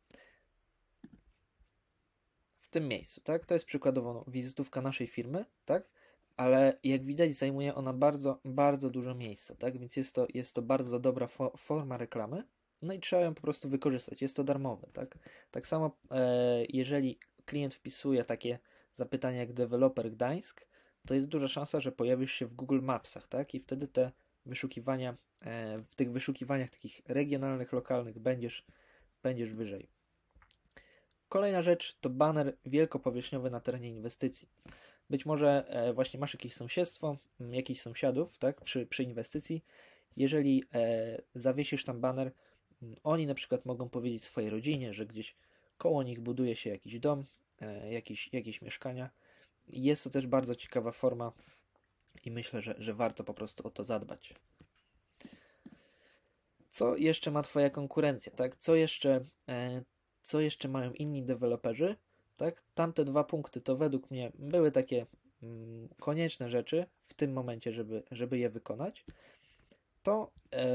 w 2.58 2.68
tym 2.68 2.88
miejscu, 2.88 3.20
tak? 3.20 3.46
To 3.46 3.54
jest 3.54 3.66
przykładowo 3.66 4.24
wizytówka 4.28 4.80
naszej 4.80 5.06
firmy, 5.06 5.44
tak? 5.64 5.88
ale 6.36 6.78
jak 6.84 7.04
widać 7.04 7.34
zajmuje 7.34 7.74
ona 7.74 7.92
bardzo, 7.92 8.40
bardzo 8.44 8.90
dużo 8.90 9.14
miejsca, 9.14 9.54
tak? 9.54 9.78
Więc 9.78 9.96
jest 9.96 10.14
to, 10.14 10.26
jest 10.34 10.54
to 10.54 10.62
bardzo 10.62 10.98
dobra 11.00 11.26
fo 11.26 11.52
forma 11.56 11.96
reklamy. 11.96 12.44
no 12.82 12.94
i 12.94 13.00
trzeba 13.00 13.22
ją 13.22 13.34
po 13.34 13.40
prostu 13.40 13.68
wykorzystać. 13.68 14.22
Jest 14.22 14.36
to 14.36 14.44
darmowe, 14.44 14.88
tak? 14.92 15.18
Tak 15.50 15.66
samo, 15.66 15.96
e, 16.10 16.64
jeżeli 16.68 17.18
klient 17.44 17.74
wpisuje 17.74 18.24
takie 18.24 18.58
zapytania 18.94 19.38
jak 19.38 19.52
deweloper 19.52 20.10
Gdańsk, 20.10 20.66
to 21.06 21.14
jest 21.14 21.28
duża 21.28 21.48
szansa, 21.48 21.80
że 21.80 21.92
pojawisz 21.92 22.32
się 22.32 22.46
w 22.46 22.54
Google 22.54 22.80
Mapsach, 22.82 23.28
tak? 23.28 23.54
I 23.54 23.60
wtedy 23.60 23.88
te 23.88 24.10
wyszukiwania, 24.46 25.16
e, 25.40 25.78
w 25.78 25.94
tych 25.94 26.12
wyszukiwaniach 26.12 26.70
takich 26.70 27.02
regionalnych, 27.06 27.72
lokalnych 27.72 28.18
będziesz, 28.18 28.64
będziesz 29.22 29.52
wyżej. 29.52 29.88
Kolejna 31.28 31.62
rzecz 31.62 31.98
to 32.00 32.10
banner 32.10 32.56
wielkopowierzchniowy 32.66 33.50
na 33.50 33.60
terenie 33.60 33.88
inwestycji. 33.88 34.48
Być 35.10 35.26
może 35.26 35.64
e, 35.68 35.92
właśnie 35.92 36.20
masz 36.20 36.34
jakieś 36.34 36.54
sąsiedztwo, 36.54 37.16
jakichś 37.40 37.80
sąsiadów, 37.80 38.38
tak, 38.38 38.60
przy, 38.60 38.86
przy 38.86 39.02
inwestycji. 39.02 39.64
Jeżeli 40.16 40.64
e, 40.74 41.22
zawiesisz 41.34 41.84
tam 41.84 42.00
banner, 42.00 42.32
oni 43.02 43.26
na 43.26 43.34
przykład 43.34 43.66
mogą 43.66 43.88
powiedzieć 43.88 44.24
swojej 44.24 44.50
rodzinie, 44.50 44.94
że 44.94 45.06
gdzieś 45.06 45.36
koło 45.78 46.02
nich 46.02 46.20
buduje 46.20 46.56
się 46.56 46.70
jakiś 46.70 46.98
dom, 46.98 47.24
jakieś, 47.90 48.32
jakieś 48.32 48.62
mieszkania. 48.62 49.10
Jest 49.68 50.04
to 50.04 50.10
też 50.10 50.26
bardzo 50.26 50.54
ciekawa 50.54 50.92
forma 50.92 51.32
i 52.24 52.30
myślę, 52.30 52.62
że, 52.62 52.74
że 52.78 52.94
warto 52.94 53.24
po 53.24 53.34
prostu 53.34 53.66
o 53.66 53.70
to 53.70 53.84
zadbać. 53.84 54.34
Co 56.70 56.96
jeszcze 56.96 57.30
ma 57.30 57.42
Twoja 57.42 57.70
konkurencja, 57.70 58.32
tak? 58.32 58.56
Co 58.56 58.74
jeszcze, 58.74 59.24
e, 59.48 59.82
co 60.22 60.40
jeszcze 60.40 60.68
mają 60.68 60.92
inni 60.92 61.22
deweloperzy, 61.22 61.96
tak? 62.36 62.62
Tamte 62.74 63.04
dwa 63.04 63.24
punkty 63.24 63.60
to 63.60 63.76
według 63.76 64.10
mnie 64.10 64.32
były 64.38 64.70
takie 64.70 65.06
mm, 65.42 65.88
konieczne 66.00 66.48
rzeczy 66.48 66.86
w 67.04 67.14
tym 67.14 67.32
momencie, 67.32 67.72
żeby, 67.72 68.02
żeby 68.10 68.38
je 68.38 68.50
wykonać. 68.50 69.04
To 70.02 70.30
e, 70.52 70.66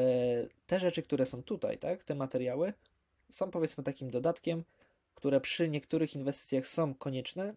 te 0.68 0.80
rzeczy, 0.80 1.04
które 1.04 1.26
są 1.26 1.44
tutaj, 1.44 1.78
tak? 1.78 2.04
Te 2.04 2.16
materiały 2.16 2.74
są 3.30 3.52
powiedzmy 3.52 3.84
takim 3.84 4.12
dodatkiem, 4.12 4.64
które 5.16 5.42
przy 5.42 5.70
niektórych 5.70 6.16
inwestycjach 6.16 6.68
są 6.68 6.94
konieczne, 6.96 7.54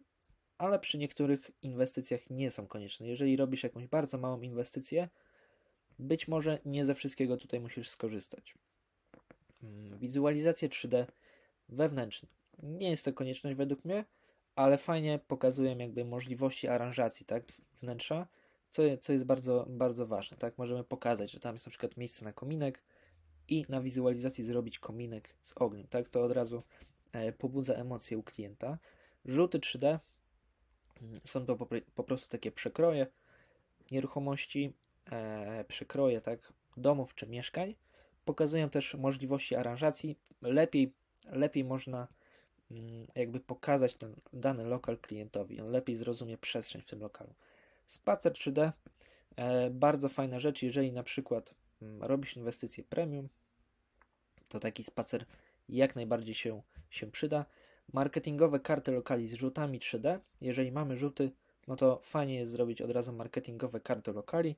ale 0.61 0.79
przy 0.79 0.99
niektórych 0.99 1.51
inwestycjach 1.63 2.31
nie 2.31 2.51
są 2.51 2.67
konieczne. 2.67 3.09
Jeżeli 3.09 3.37
robisz 3.37 3.63
jakąś 3.63 3.87
bardzo 3.87 4.19
małą 4.19 4.41
inwestycję, 4.41 5.09
być 5.99 6.29
może 6.29 6.59
nie 6.65 6.85
ze 6.85 6.95
wszystkiego 6.95 7.37
tutaj 7.37 7.61
musisz 7.61 7.89
skorzystać. 7.89 8.55
Mm, 9.63 9.99
wizualizacje 9.99 10.69
3D 10.69 11.07
wewnętrzne. 11.69 12.29
Nie 12.63 12.91
jest 12.91 13.05
to 13.05 13.13
konieczność 13.13 13.57
według 13.57 13.85
mnie, 13.85 14.05
ale 14.57 14.79
fajnie 14.79 15.21
pokazują 15.29 15.79
jakby 15.79 16.05
możliwości 16.05 16.69
aranżacji 16.69 17.27
tak, 17.27 17.43
wnętrza, 17.83 18.27
co, 18.71 18.83
co 19.01 19.13
jest 19.13 19.25
bardzo, 19.25 19.67
bardzo 19.69 20.07
ważne. 20.07 20.37
Tak? 20.37 20.59
Możemy 20.59 20.85
pokazać, 20.85 21.31
że 21.31 21.41
tam 21.41 21.55
jest 21.55 21.67
na 21.67 21.71
przykład 21.71 21.97
miejsce 21.97 22.25
na 22.25 22.33
kominek 22.33 22.83
i 23.49 23.65
na 23.69 23.81
wizualizacji 23.81 24.45
zrobić 24.45 24.79
kominek 24.79 25.35
z 25.43 25.53
ogniem. 25.57 25.87
Tak? 25.87 26.09
To 26.09 26.25
od 26.25 26.33
razu 26.33 26.63
e, 27.13 27.33
pobudza 27.33 27.75
emocje 27.75 28.19
u 28.19 28.23
klienta. 28.23 28.79
Rzuty 29.25 29.59
3D 29.59 29.87
mm, 29.87 30.10
są 31.25 31.47
to 31.47 31.57
po, 31.95 32.05
prostu 32.05 32.29
takie 32.29 32.53
przekroje 32.53 33.07
nieruchomości, 33.91 34.73
e, 35.11 35.65
przekroje 35.65 36.21
tak, 36.21 36.53
domów 36.77 37.15
czy 37.15 37.27
mieszkań. 37.27 37.75
Pokazują 38.25 38.71
też 38.71 38.95
możliwości 38.95 39.55
aranżacji. 39.55 40.19
Lepiej, 40.43 40.93
lepiej 41.25 41.65
można 41.65 42.09
mm, 42.71 43.07
jakby 43.15 43.41
pokazać 43.41 43.95
ten 43.95 44.15
dany 44.33 44.65
lokal 44.65 44.99
klientowi. 44.99 45.61
On 45.61 45.71
lepiej 45.71 45.97
zrozumie 45.97 46.39
przestrzeń 46.39 46.83
w 46.83 46.87
tym 46.87 47.01
lokalu. 47.01 47.35
Spacer 47.87 48.33
3D, 48.33 48.73
e, 49.37 49.71
bardzo 49.71 50.09
fajna 50.09 50.41
rzecz, 50.41 50.63
jeżeli 50.63 50.93
na 50.93 51.03
przykład 51.03 51.55
mm, 51.83 52.03
robisz 52.03 52.37
inwestycje 52.37 52.85
premium, 52.85 53.29
to 54.49 54.61
taki 54.61 54.85
spacer 54.85 55.25
jak 55.69 55.97
najbardziej 55.97 56.35
się, 56.35 56.63
się 56.91 57.11
przyda. 57.11 57.47
Marketingowe 57.93 58.61
karty 58.61 58.93
lokali 58.93 59.29
z 59.29 59.35
rzutami 59.35 59.79
3D. 59.81 60.19
Jeżeli 60.41 60.73
mamy 60.73 60.97
rzuty, 60.97 61.31
no 61.69 61.77
to 61.77 62.01
fajnie 62.03 62.35
jest 62.35 62.53
zrobić 62.53 62.83
od 62.83 62.91
razu 62.91 63.13
marketingowe 63.13 63.81
karty 63.81 64.13
lokali, 64.13 64.57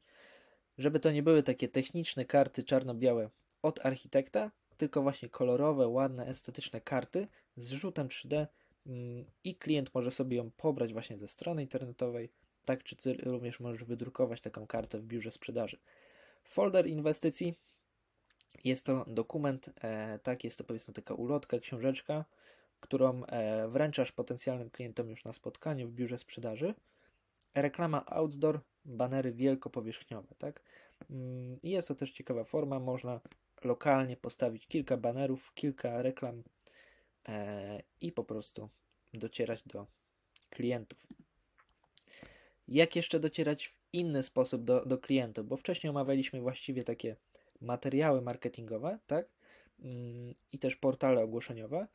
żeby 0.78 1.00
to 1.00 1.10
nie 1.10 1.22
były 1.22 1.42
takie 1.42 1.68
techniczne 1.68 2.24
karty 2.24 2.64
czarno-białe 2.64 3.30
od 3.62 3.86
architekta, 3.86 4.50
tylko 4.76 5.02
właśnie 5.02 5.28
kolorowe, 5.28 5.88
ładne, 5.88 6.26
estetyczne 6.26 6.80
karty 6.80 7.28
z 7.56 7.70
rzutem 7.70 8.08
3D 8.08 8.46
mm, 8.86 9.24
i 9.44 9.56
klient 9.56 9.94
może 9.94 10.10
sobie 10.10 10.36
ją 10.36 10.50
pobrać 10.50 10.92
właśnie 10.92 11.18
ze 11.18 11.28
strony 11.28 11.62
internetowej, 11.62 12.30
tak 12.64 12.82
czy 12.82 12.96
ty 12.96 13.14
również 13.14 13.60
możesz 13.60 13.84
wydrukować 13.84 14.40
taką 14.40 14.66
kartę 14.66 14.98
w 14.98 15.04
biurze 15.04 15.30
sprzedaży. 15.30 15.78
Folder 16.44 16.86
inwestycji 16.86 17.54
jest 18.64 18.86
to 18.86 19.04
dokument, 19.08 19.70
e, 19.80 20.18
tak, 20.18 20.44
jest 20.44 20.58
to 20.58 20.64
powiedzmy 20.64 20.94
taka 20.94 21.14
ulotka, 21.14 21.58
książeczka, 21.58 22.24
którą 22.82 23.24
e, 23.24 23.68
wręczasz 23.68 24.12
potencjalnym 24.12 24.70
klientom 24.70 25.10
już 25.10 25.24
na 25.24 25.32
spotkaniu 25.32 25.88
w 25.88 25.92
biurze 25.92 26.18
sprzedaży. 26.18 26.74
Reklama 27.54 28.06
outdoor, 28.06 28.60
banery 28.84 29.32
wielkopowierzchniowe, 29.32 30.34
tak. 30.38 30.62
Mm, 31.10 31.58
jest 31.62 31.88
to 31.88 31.94
też 31.94 32.10
ciekawa 32.12 32.44
forma, 32.44 32.80
można 32.80 33.20
lokalnie 33.64 34.16
postawić 34.16 34.66
kilka 34.66 34.96
banerów, 34.96 35.52
kilka 35.54 36.02
reklam 36.02 36.42
e, 37.28 37.82
i 38.00 38.12
po 38.12 38.24
prostu 38.24 38.68
docierać 39.14 39.62
do 39.66 39.86
klientów. 40.50 41.06
Jak 42.68 42.96
jeszcze 42.96 43.20
docierać 43.20 43.66
w 43.68 43.78
inny 43.92 44.22
sposób 44.22 44.64
do, 44.64 44.84
do 44.86 44.98
klientów? 44.98 45.46
Bo 45.46 45.56
wcześniej 45.56 45.90
omawialiśmy 45.90 46.40
właściwie 46.40 46.84
takie 46.84 47.16
materiały 47.60 48.22
marketingowe, 48.22 48.98
tak? 49.06 49.28
Mm, 49.80 50.34
I 50.52 50.58
też 50.58 50.76
portale 50.76 51.22
ogłoszeniowe, 51.22 51.86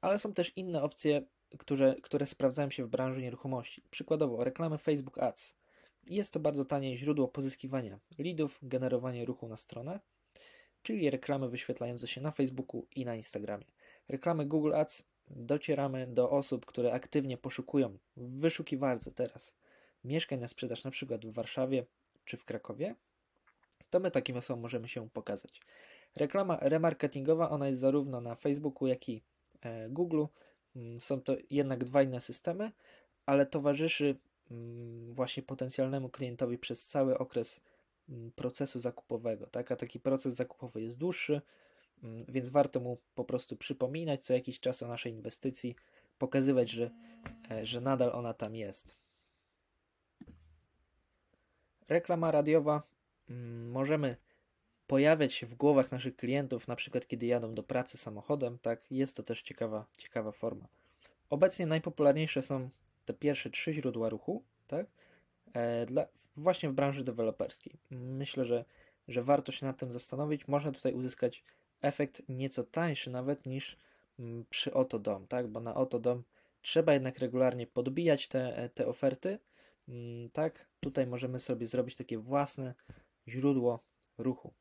ale 0.00 0.18
są 0.18 0.32
też 0.32 0.56
inne 0.56 0.82
opcje, 0.82 1.22
które, 1.58 1.94
które 2.02 2.26
sprawdzają 2.26 2.70
się 2.70 2.84
w 2.84 2.88
branży 2.88 3.22
nieruchomości. 3.22 3.82
Przykładowo 3.90 4.44
reklamy 4.44 4.78
Facebook 4.78 5.18
Ads. 5.18 5.56
Jest 6.06 6.32
to 6.32 6.40
bardzo 6.40 6.64
tanie 6.64 6.96
źródło 6.96 7.28
pozyskiwania 7.28 8.00
leadów, 8.18 8.58
generowania 8.62 9.24
ruchu 9.24 9.48
na 9.48 9.56
stronę, 9.56 10.00
czyli 10.82 11.10
reklamy 11.10 11.48
wyświetlające 11.48 12.08
się 12.08 12.20
na 12.20 12.30
Facebooku 12.30 12.86
i 12.96 13.04
na 13.04 13.16
Instagramie. 13.16 13.66
Reklamy 14.08 14.46
Google 14.46 14.74
Ads 14.74 15.02
docieramy 15.30 16.06
do 16.06 16.30
osób, 16.30 16.66
które 16.66 16.92
aktywnie 16.92 17.36
poszukują 17.36 17.98
w 18.16 18.40
wyszukiwarce 18.40 19.12
teraz 19.12 19.56
mieszkań 20.04 20.40
na 20.40 20.48
sprzedaż, 20.48 20.84
na 20.84 20.90
przykład 20.90 21.26
w 21.26 21.32
Warszawie 21.32 21.86
czy 22.24 22.36
w 22.36 22.44
Krakowie, 22.44 22.94
to 23.90 24.00
my 24.00 24.10
takim 24.10 24.36
osobom 24.36 24.60
możemy 24.60 24.88
się 24.88 25.10
pokazać. 25.10 25.60
Reklama 26.16 26.58
remarketingowa, 26.60 27.50
ona 27.50 27.68
jest 27.68 27.80
zarówno 27.80 28.20
na 28.20 28.34
Facebooku, 28.34 28.88
jak 28.88 29.08
i 29.08 29.22
Google. 29.88 30.24
Mm, 30.76 31.00
są 31.00 31.20
to 31.20 31.36
jednak 31.50 31.84
dwa 31.84 32.02
inne 32.02 32.20
systemy, 32.20 32.72
ale 33.26 33.46
towarzyszy 33.46 34.16
mm, 34.50 35.14
właśnie 35.14 35.42
potencjalnemu 35.42 36.08
klientowi 36.08 36.58
przez 36.58 36.86
cały 36.86 37.18
okres 37.18 37.60
mm, 38.08 38.32
procesu 38.32 38.80
zakupowego. 38.80 39.46
Tak? 39.46 39.72
A 39.72 39.76
taki 39.76 40.00
proces 40.00 40.34
zakupowy 40.34 40.82
jest 40.82 40.98
dłuższy, 40.98 41.40
więc 42.28 42.50
warto 42.50 42.80
mu 42.80 42.98
po 43.14 43.24
prostu 43.24 43.56
przypominać 43.56 44.24
co 44.24 44.34
jakiś 44.34 44.60
czas 44.60 44.82
o 44.82 44.88
naszej 44.88 45.12
inwestycji, 45.12 45.76
pokazywać, 46.18 46.70
że, 46.70 46.90
e, 47.50 47.66
że 47.66 47.80
nadal 47.80 48.10
ona 48.12 48.34
tam 48.34 48.54
jest. 48.54 48.96
Reklama 51.88 52.30
radiowa 52.30 52.82
możemy 53.68 54.16
pojawiać 54.90 55.34
się 55.34 55.46
w 55.46 55.54
głowach 55.54 55.92
naszych 55.92 56.16
klientów, 56.16 56.68
na 56.68 56.76
przykład 56.76 57.06
kiedy 57.06 57.26
jadą 57.26 57.54
do 57.54 57.62
pracy 57.62 57.98
samochodem, 57.98 58.58
tak? 58.58 58.90
Jest 58.90 59.16
to 59.16 59.22
też 59.22 59.42
ciekawa, 59.42 59.86
ciekawa 59.96 60.32
forma. 60.32 60.68
Obecnie 61.30 61.66
najpopularniejsze 61.66 62.42
są 62.42 62.70
te 63.04 63.14
pierwsze 63.14 63.50
trzy 63.50 63.72
źródła 63.72 64.08
ruchu, 64.08 64.44
tak? 64.66 64.86
E, 65.52 65.86
dla, 65.86 66.06
właśnie 66.36 66.68
w 66.68 66.72
branży 66.72 67.04
deweloperskiej. 67.04 67.72
Myślę, 67.90 68.44
że, 68.44 68.64
że 69.08 69.22
warto 69.22 69.52
się 69.52 69.66
nad 69.66 69.78
tym 69.78 69.92
zastanowić. 69.92 70.48
Można 70.48 70.72
tutaj 70.72 70.92
uzyskać 70.92 71.44
efekt 71.82 72.22
nieco 72.28 72.64
tańszy 72.64 73.10
nawet 73.10 73.46
niż 73.46 73.76
mm, 74.18 74.44
przy 74.50 74.74
Otodom, 74.74 75.26
tak? 75.26 75.48
Bo 75.48 75.60
na 75.60 75.74
Otodom 75.74 76.22
trzeba 76.62 76.92
jednak 76.92 77.18
regularnie 77.18 77.66
podbijać 77.66 78.28
te, 78.28 78.70
te 78.74 78.86
oferty, 78.86 79.38
Mm, 79.90 80.30
tak, 80.30 80.68
tutaj 80.80 81.06
możemy 81.06 81.38
sobie 81.38 81.66
zrobić 81.66 81.94
takie 81.94 82.18
własne 82.18 82.74
źródło 83.28 83.84
ruchu. 84.18 84.54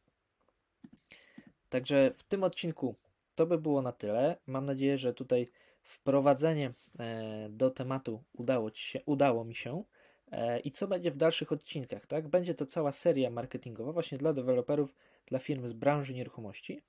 Także 1.69 2.11
w 2.11 2.23
tym 2.23 2.43
odcinku 2.43 2.95
to 3.35 3.45
by 3.45 3.57
było 3.57 3.81
na 3.81 3.91
tyle. 3.91 4.37
Mam 4.47 4.65
nadzieję, 4.65 4.97
że 4.97 5.13
tutaj 5.13 5.47
wprowadzenie 5.81 6.73
e, 6.99 7.47
do 7.49 7.69
tematu 7.69 8.23
udało, 8.33 8.71
ci 8.71 8.83
się, 8.83 8.99
udało 9.05 9.45
mi 9.45 9.55
się. 9.55 9.83
E, 10.31 10.59
I 10.59 10.71
co 10.71 10.87
będzie 10.87 11.11
w 11.11 11.17
dalszych 11.17 11.51
odcinkach? 11.51 12.05
Tak? 12.05 12.27
Będzie 12.27 12.53
to 12.53 12.65
cała 12.65 12.91
seria 12.91 13.29
marketingowa 13.29 13.91
właśnie 13.91 14.17
dla 14.17 14.33
deweloperów, 14.33 14.95
dla 15.25 15.39
firm 15.39 15.67
z 15.67 15.73
branży 15.73 16.13
nieruchomości. 16.13 16.81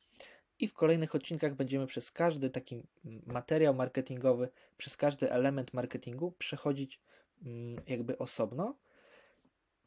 I 0.58 0.68
w 0.68 0.74
kolejnych 0.74 1.14
odcinkach 1.14 1.54
będziemy 1.54 1.86
przez 1.86 2.10
każdy 2.10 2.50
taki 2.50 2.82
materiał 3.26 3.74
marketingowy, 3.74 4.48
przez 4.76 4.96
każdy 4.96 5.32
element 5.32 5.74
marketingu 5.74 6.32
przechodzić 6.38 7.00
Mm, 7.46 7.82
jakby 7.86 8.18
osobno. 8.18 8.74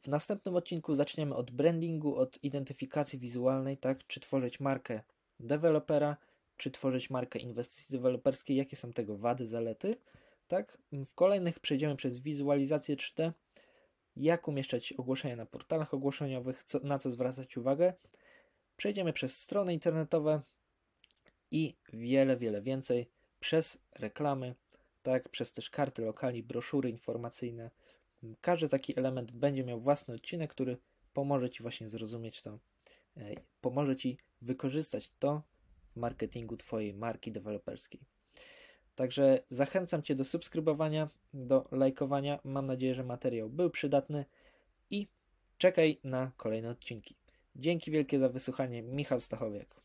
W 0.04 0.08
następnym 0.08 0.56
odcinku 0.56 0.96
zaczniemy 0.96 1.36
od 1.36 1.52
brandingu, 1.52 2.16
od 2.16 2.44
identyfikacji 2.44 3.20
wizualnej, 3.20 3.78
tak, 3.78 4.08
czy 4.08 4.20
tworzyć 4.20 4.60
markę 4.60 5.02
dewelopera, 5.39 6.18
czy 6.58 6.72
tworzyć 6.72 7.10
markę 7.10 7.39
inwestycji 7.39 7.98
deweloperskiej, 7.98 8.58
jakie 8.58 8.76
są 8.76 8.94
tego 8.94 9.18
wady, 9.18 9.48
zalety. 9.48 9.98
Tak? 10.48 10.78
W 10.92 11.13
kolejnych 11.13 11.60
przejdziemy 11.60 11.96
przez 11.96 12.20
wizualizację 12.20 12.96
3D, 12.96 13.32
jak 14.16 14.48
umieszczać 14.48 14.94
ogłoszenia 14.94 15.36
na 15.36 15.46
portalach 15.46 15.94
ogłoszeniowych, 15.94 16.63
co, 16.63 16.80
na 16.80 17.00
co 17.00 17.12
zwracać 17.12 17.58
uwagę. 17.58 17.94
Przejdziemy 18.78 19.13
przez 19.13 19.38
strony 19.38 19.74
internetowe 19.74 20.42
i 21.52 21.76
wiele, 21.94 22.38
wiele 22.38 22.62
więcej 22.62 23.10
przez 23.39 23.78
reklamy, 23.92 24.56
tak, 25.02 25.30
przez 25.30 25.54
też 25.54 25.70
karty 25.70 26.02
lokali, 26.02 26.44
broszury 26.44 26.89
informacyjne. 26.89 27.72
Każdy 28.41 28.69
taki 28.69 28.99
element 28.99 29.31
będzie 29.31 29.63
miał 29.63 29.81
własny 29.81 30.15
odcinek, 30.15 30.51
który 30.51 30.77
pomoże 31.13 31.49
Ci 31.49 31.63
właśnie 31.63 31.89
zrozumieć 31.89 32.41
to, 32.41 32.59
e, 33.17 33.36
pomoże 33.62 33.95
Ci 33.95 34.17
wykorzystać 34.41 35.12
to 35.19 35.41
w 35.95 35.99
marketingu 35.99 36.57
Twojej 36.57 36.93
marki 36.93 37.31
deweloperskiej. 37.31 38.01
Także 38.95 39.43
zachęcam 39.49 40.03
Cię 40.03 40.15
do 40.15 40.23
subskrybowania, 40.23 41.09
do 41.33 41.67
lajkowania. 41.71 42.39
Mam 42.43 42.67
nadzieję, 42.67 42.95
że 42.95 43.03
materiał 43.03 43.49
był 43.49 43.69
przydatny 43.69 44.25
i 44.89 45.07
czekaj 45.57 45.99
na 46.03 46.31
kolejne 46.38 46.69
odcinki. 46.69 47.15
Dzięki 47.55 47.91
wielkie 47.91 48.19
za 48.19 48.29
wysłuchanie. 48.29 48.81
Michał 48.81 49.21
Stachowiak. 49.21 49.83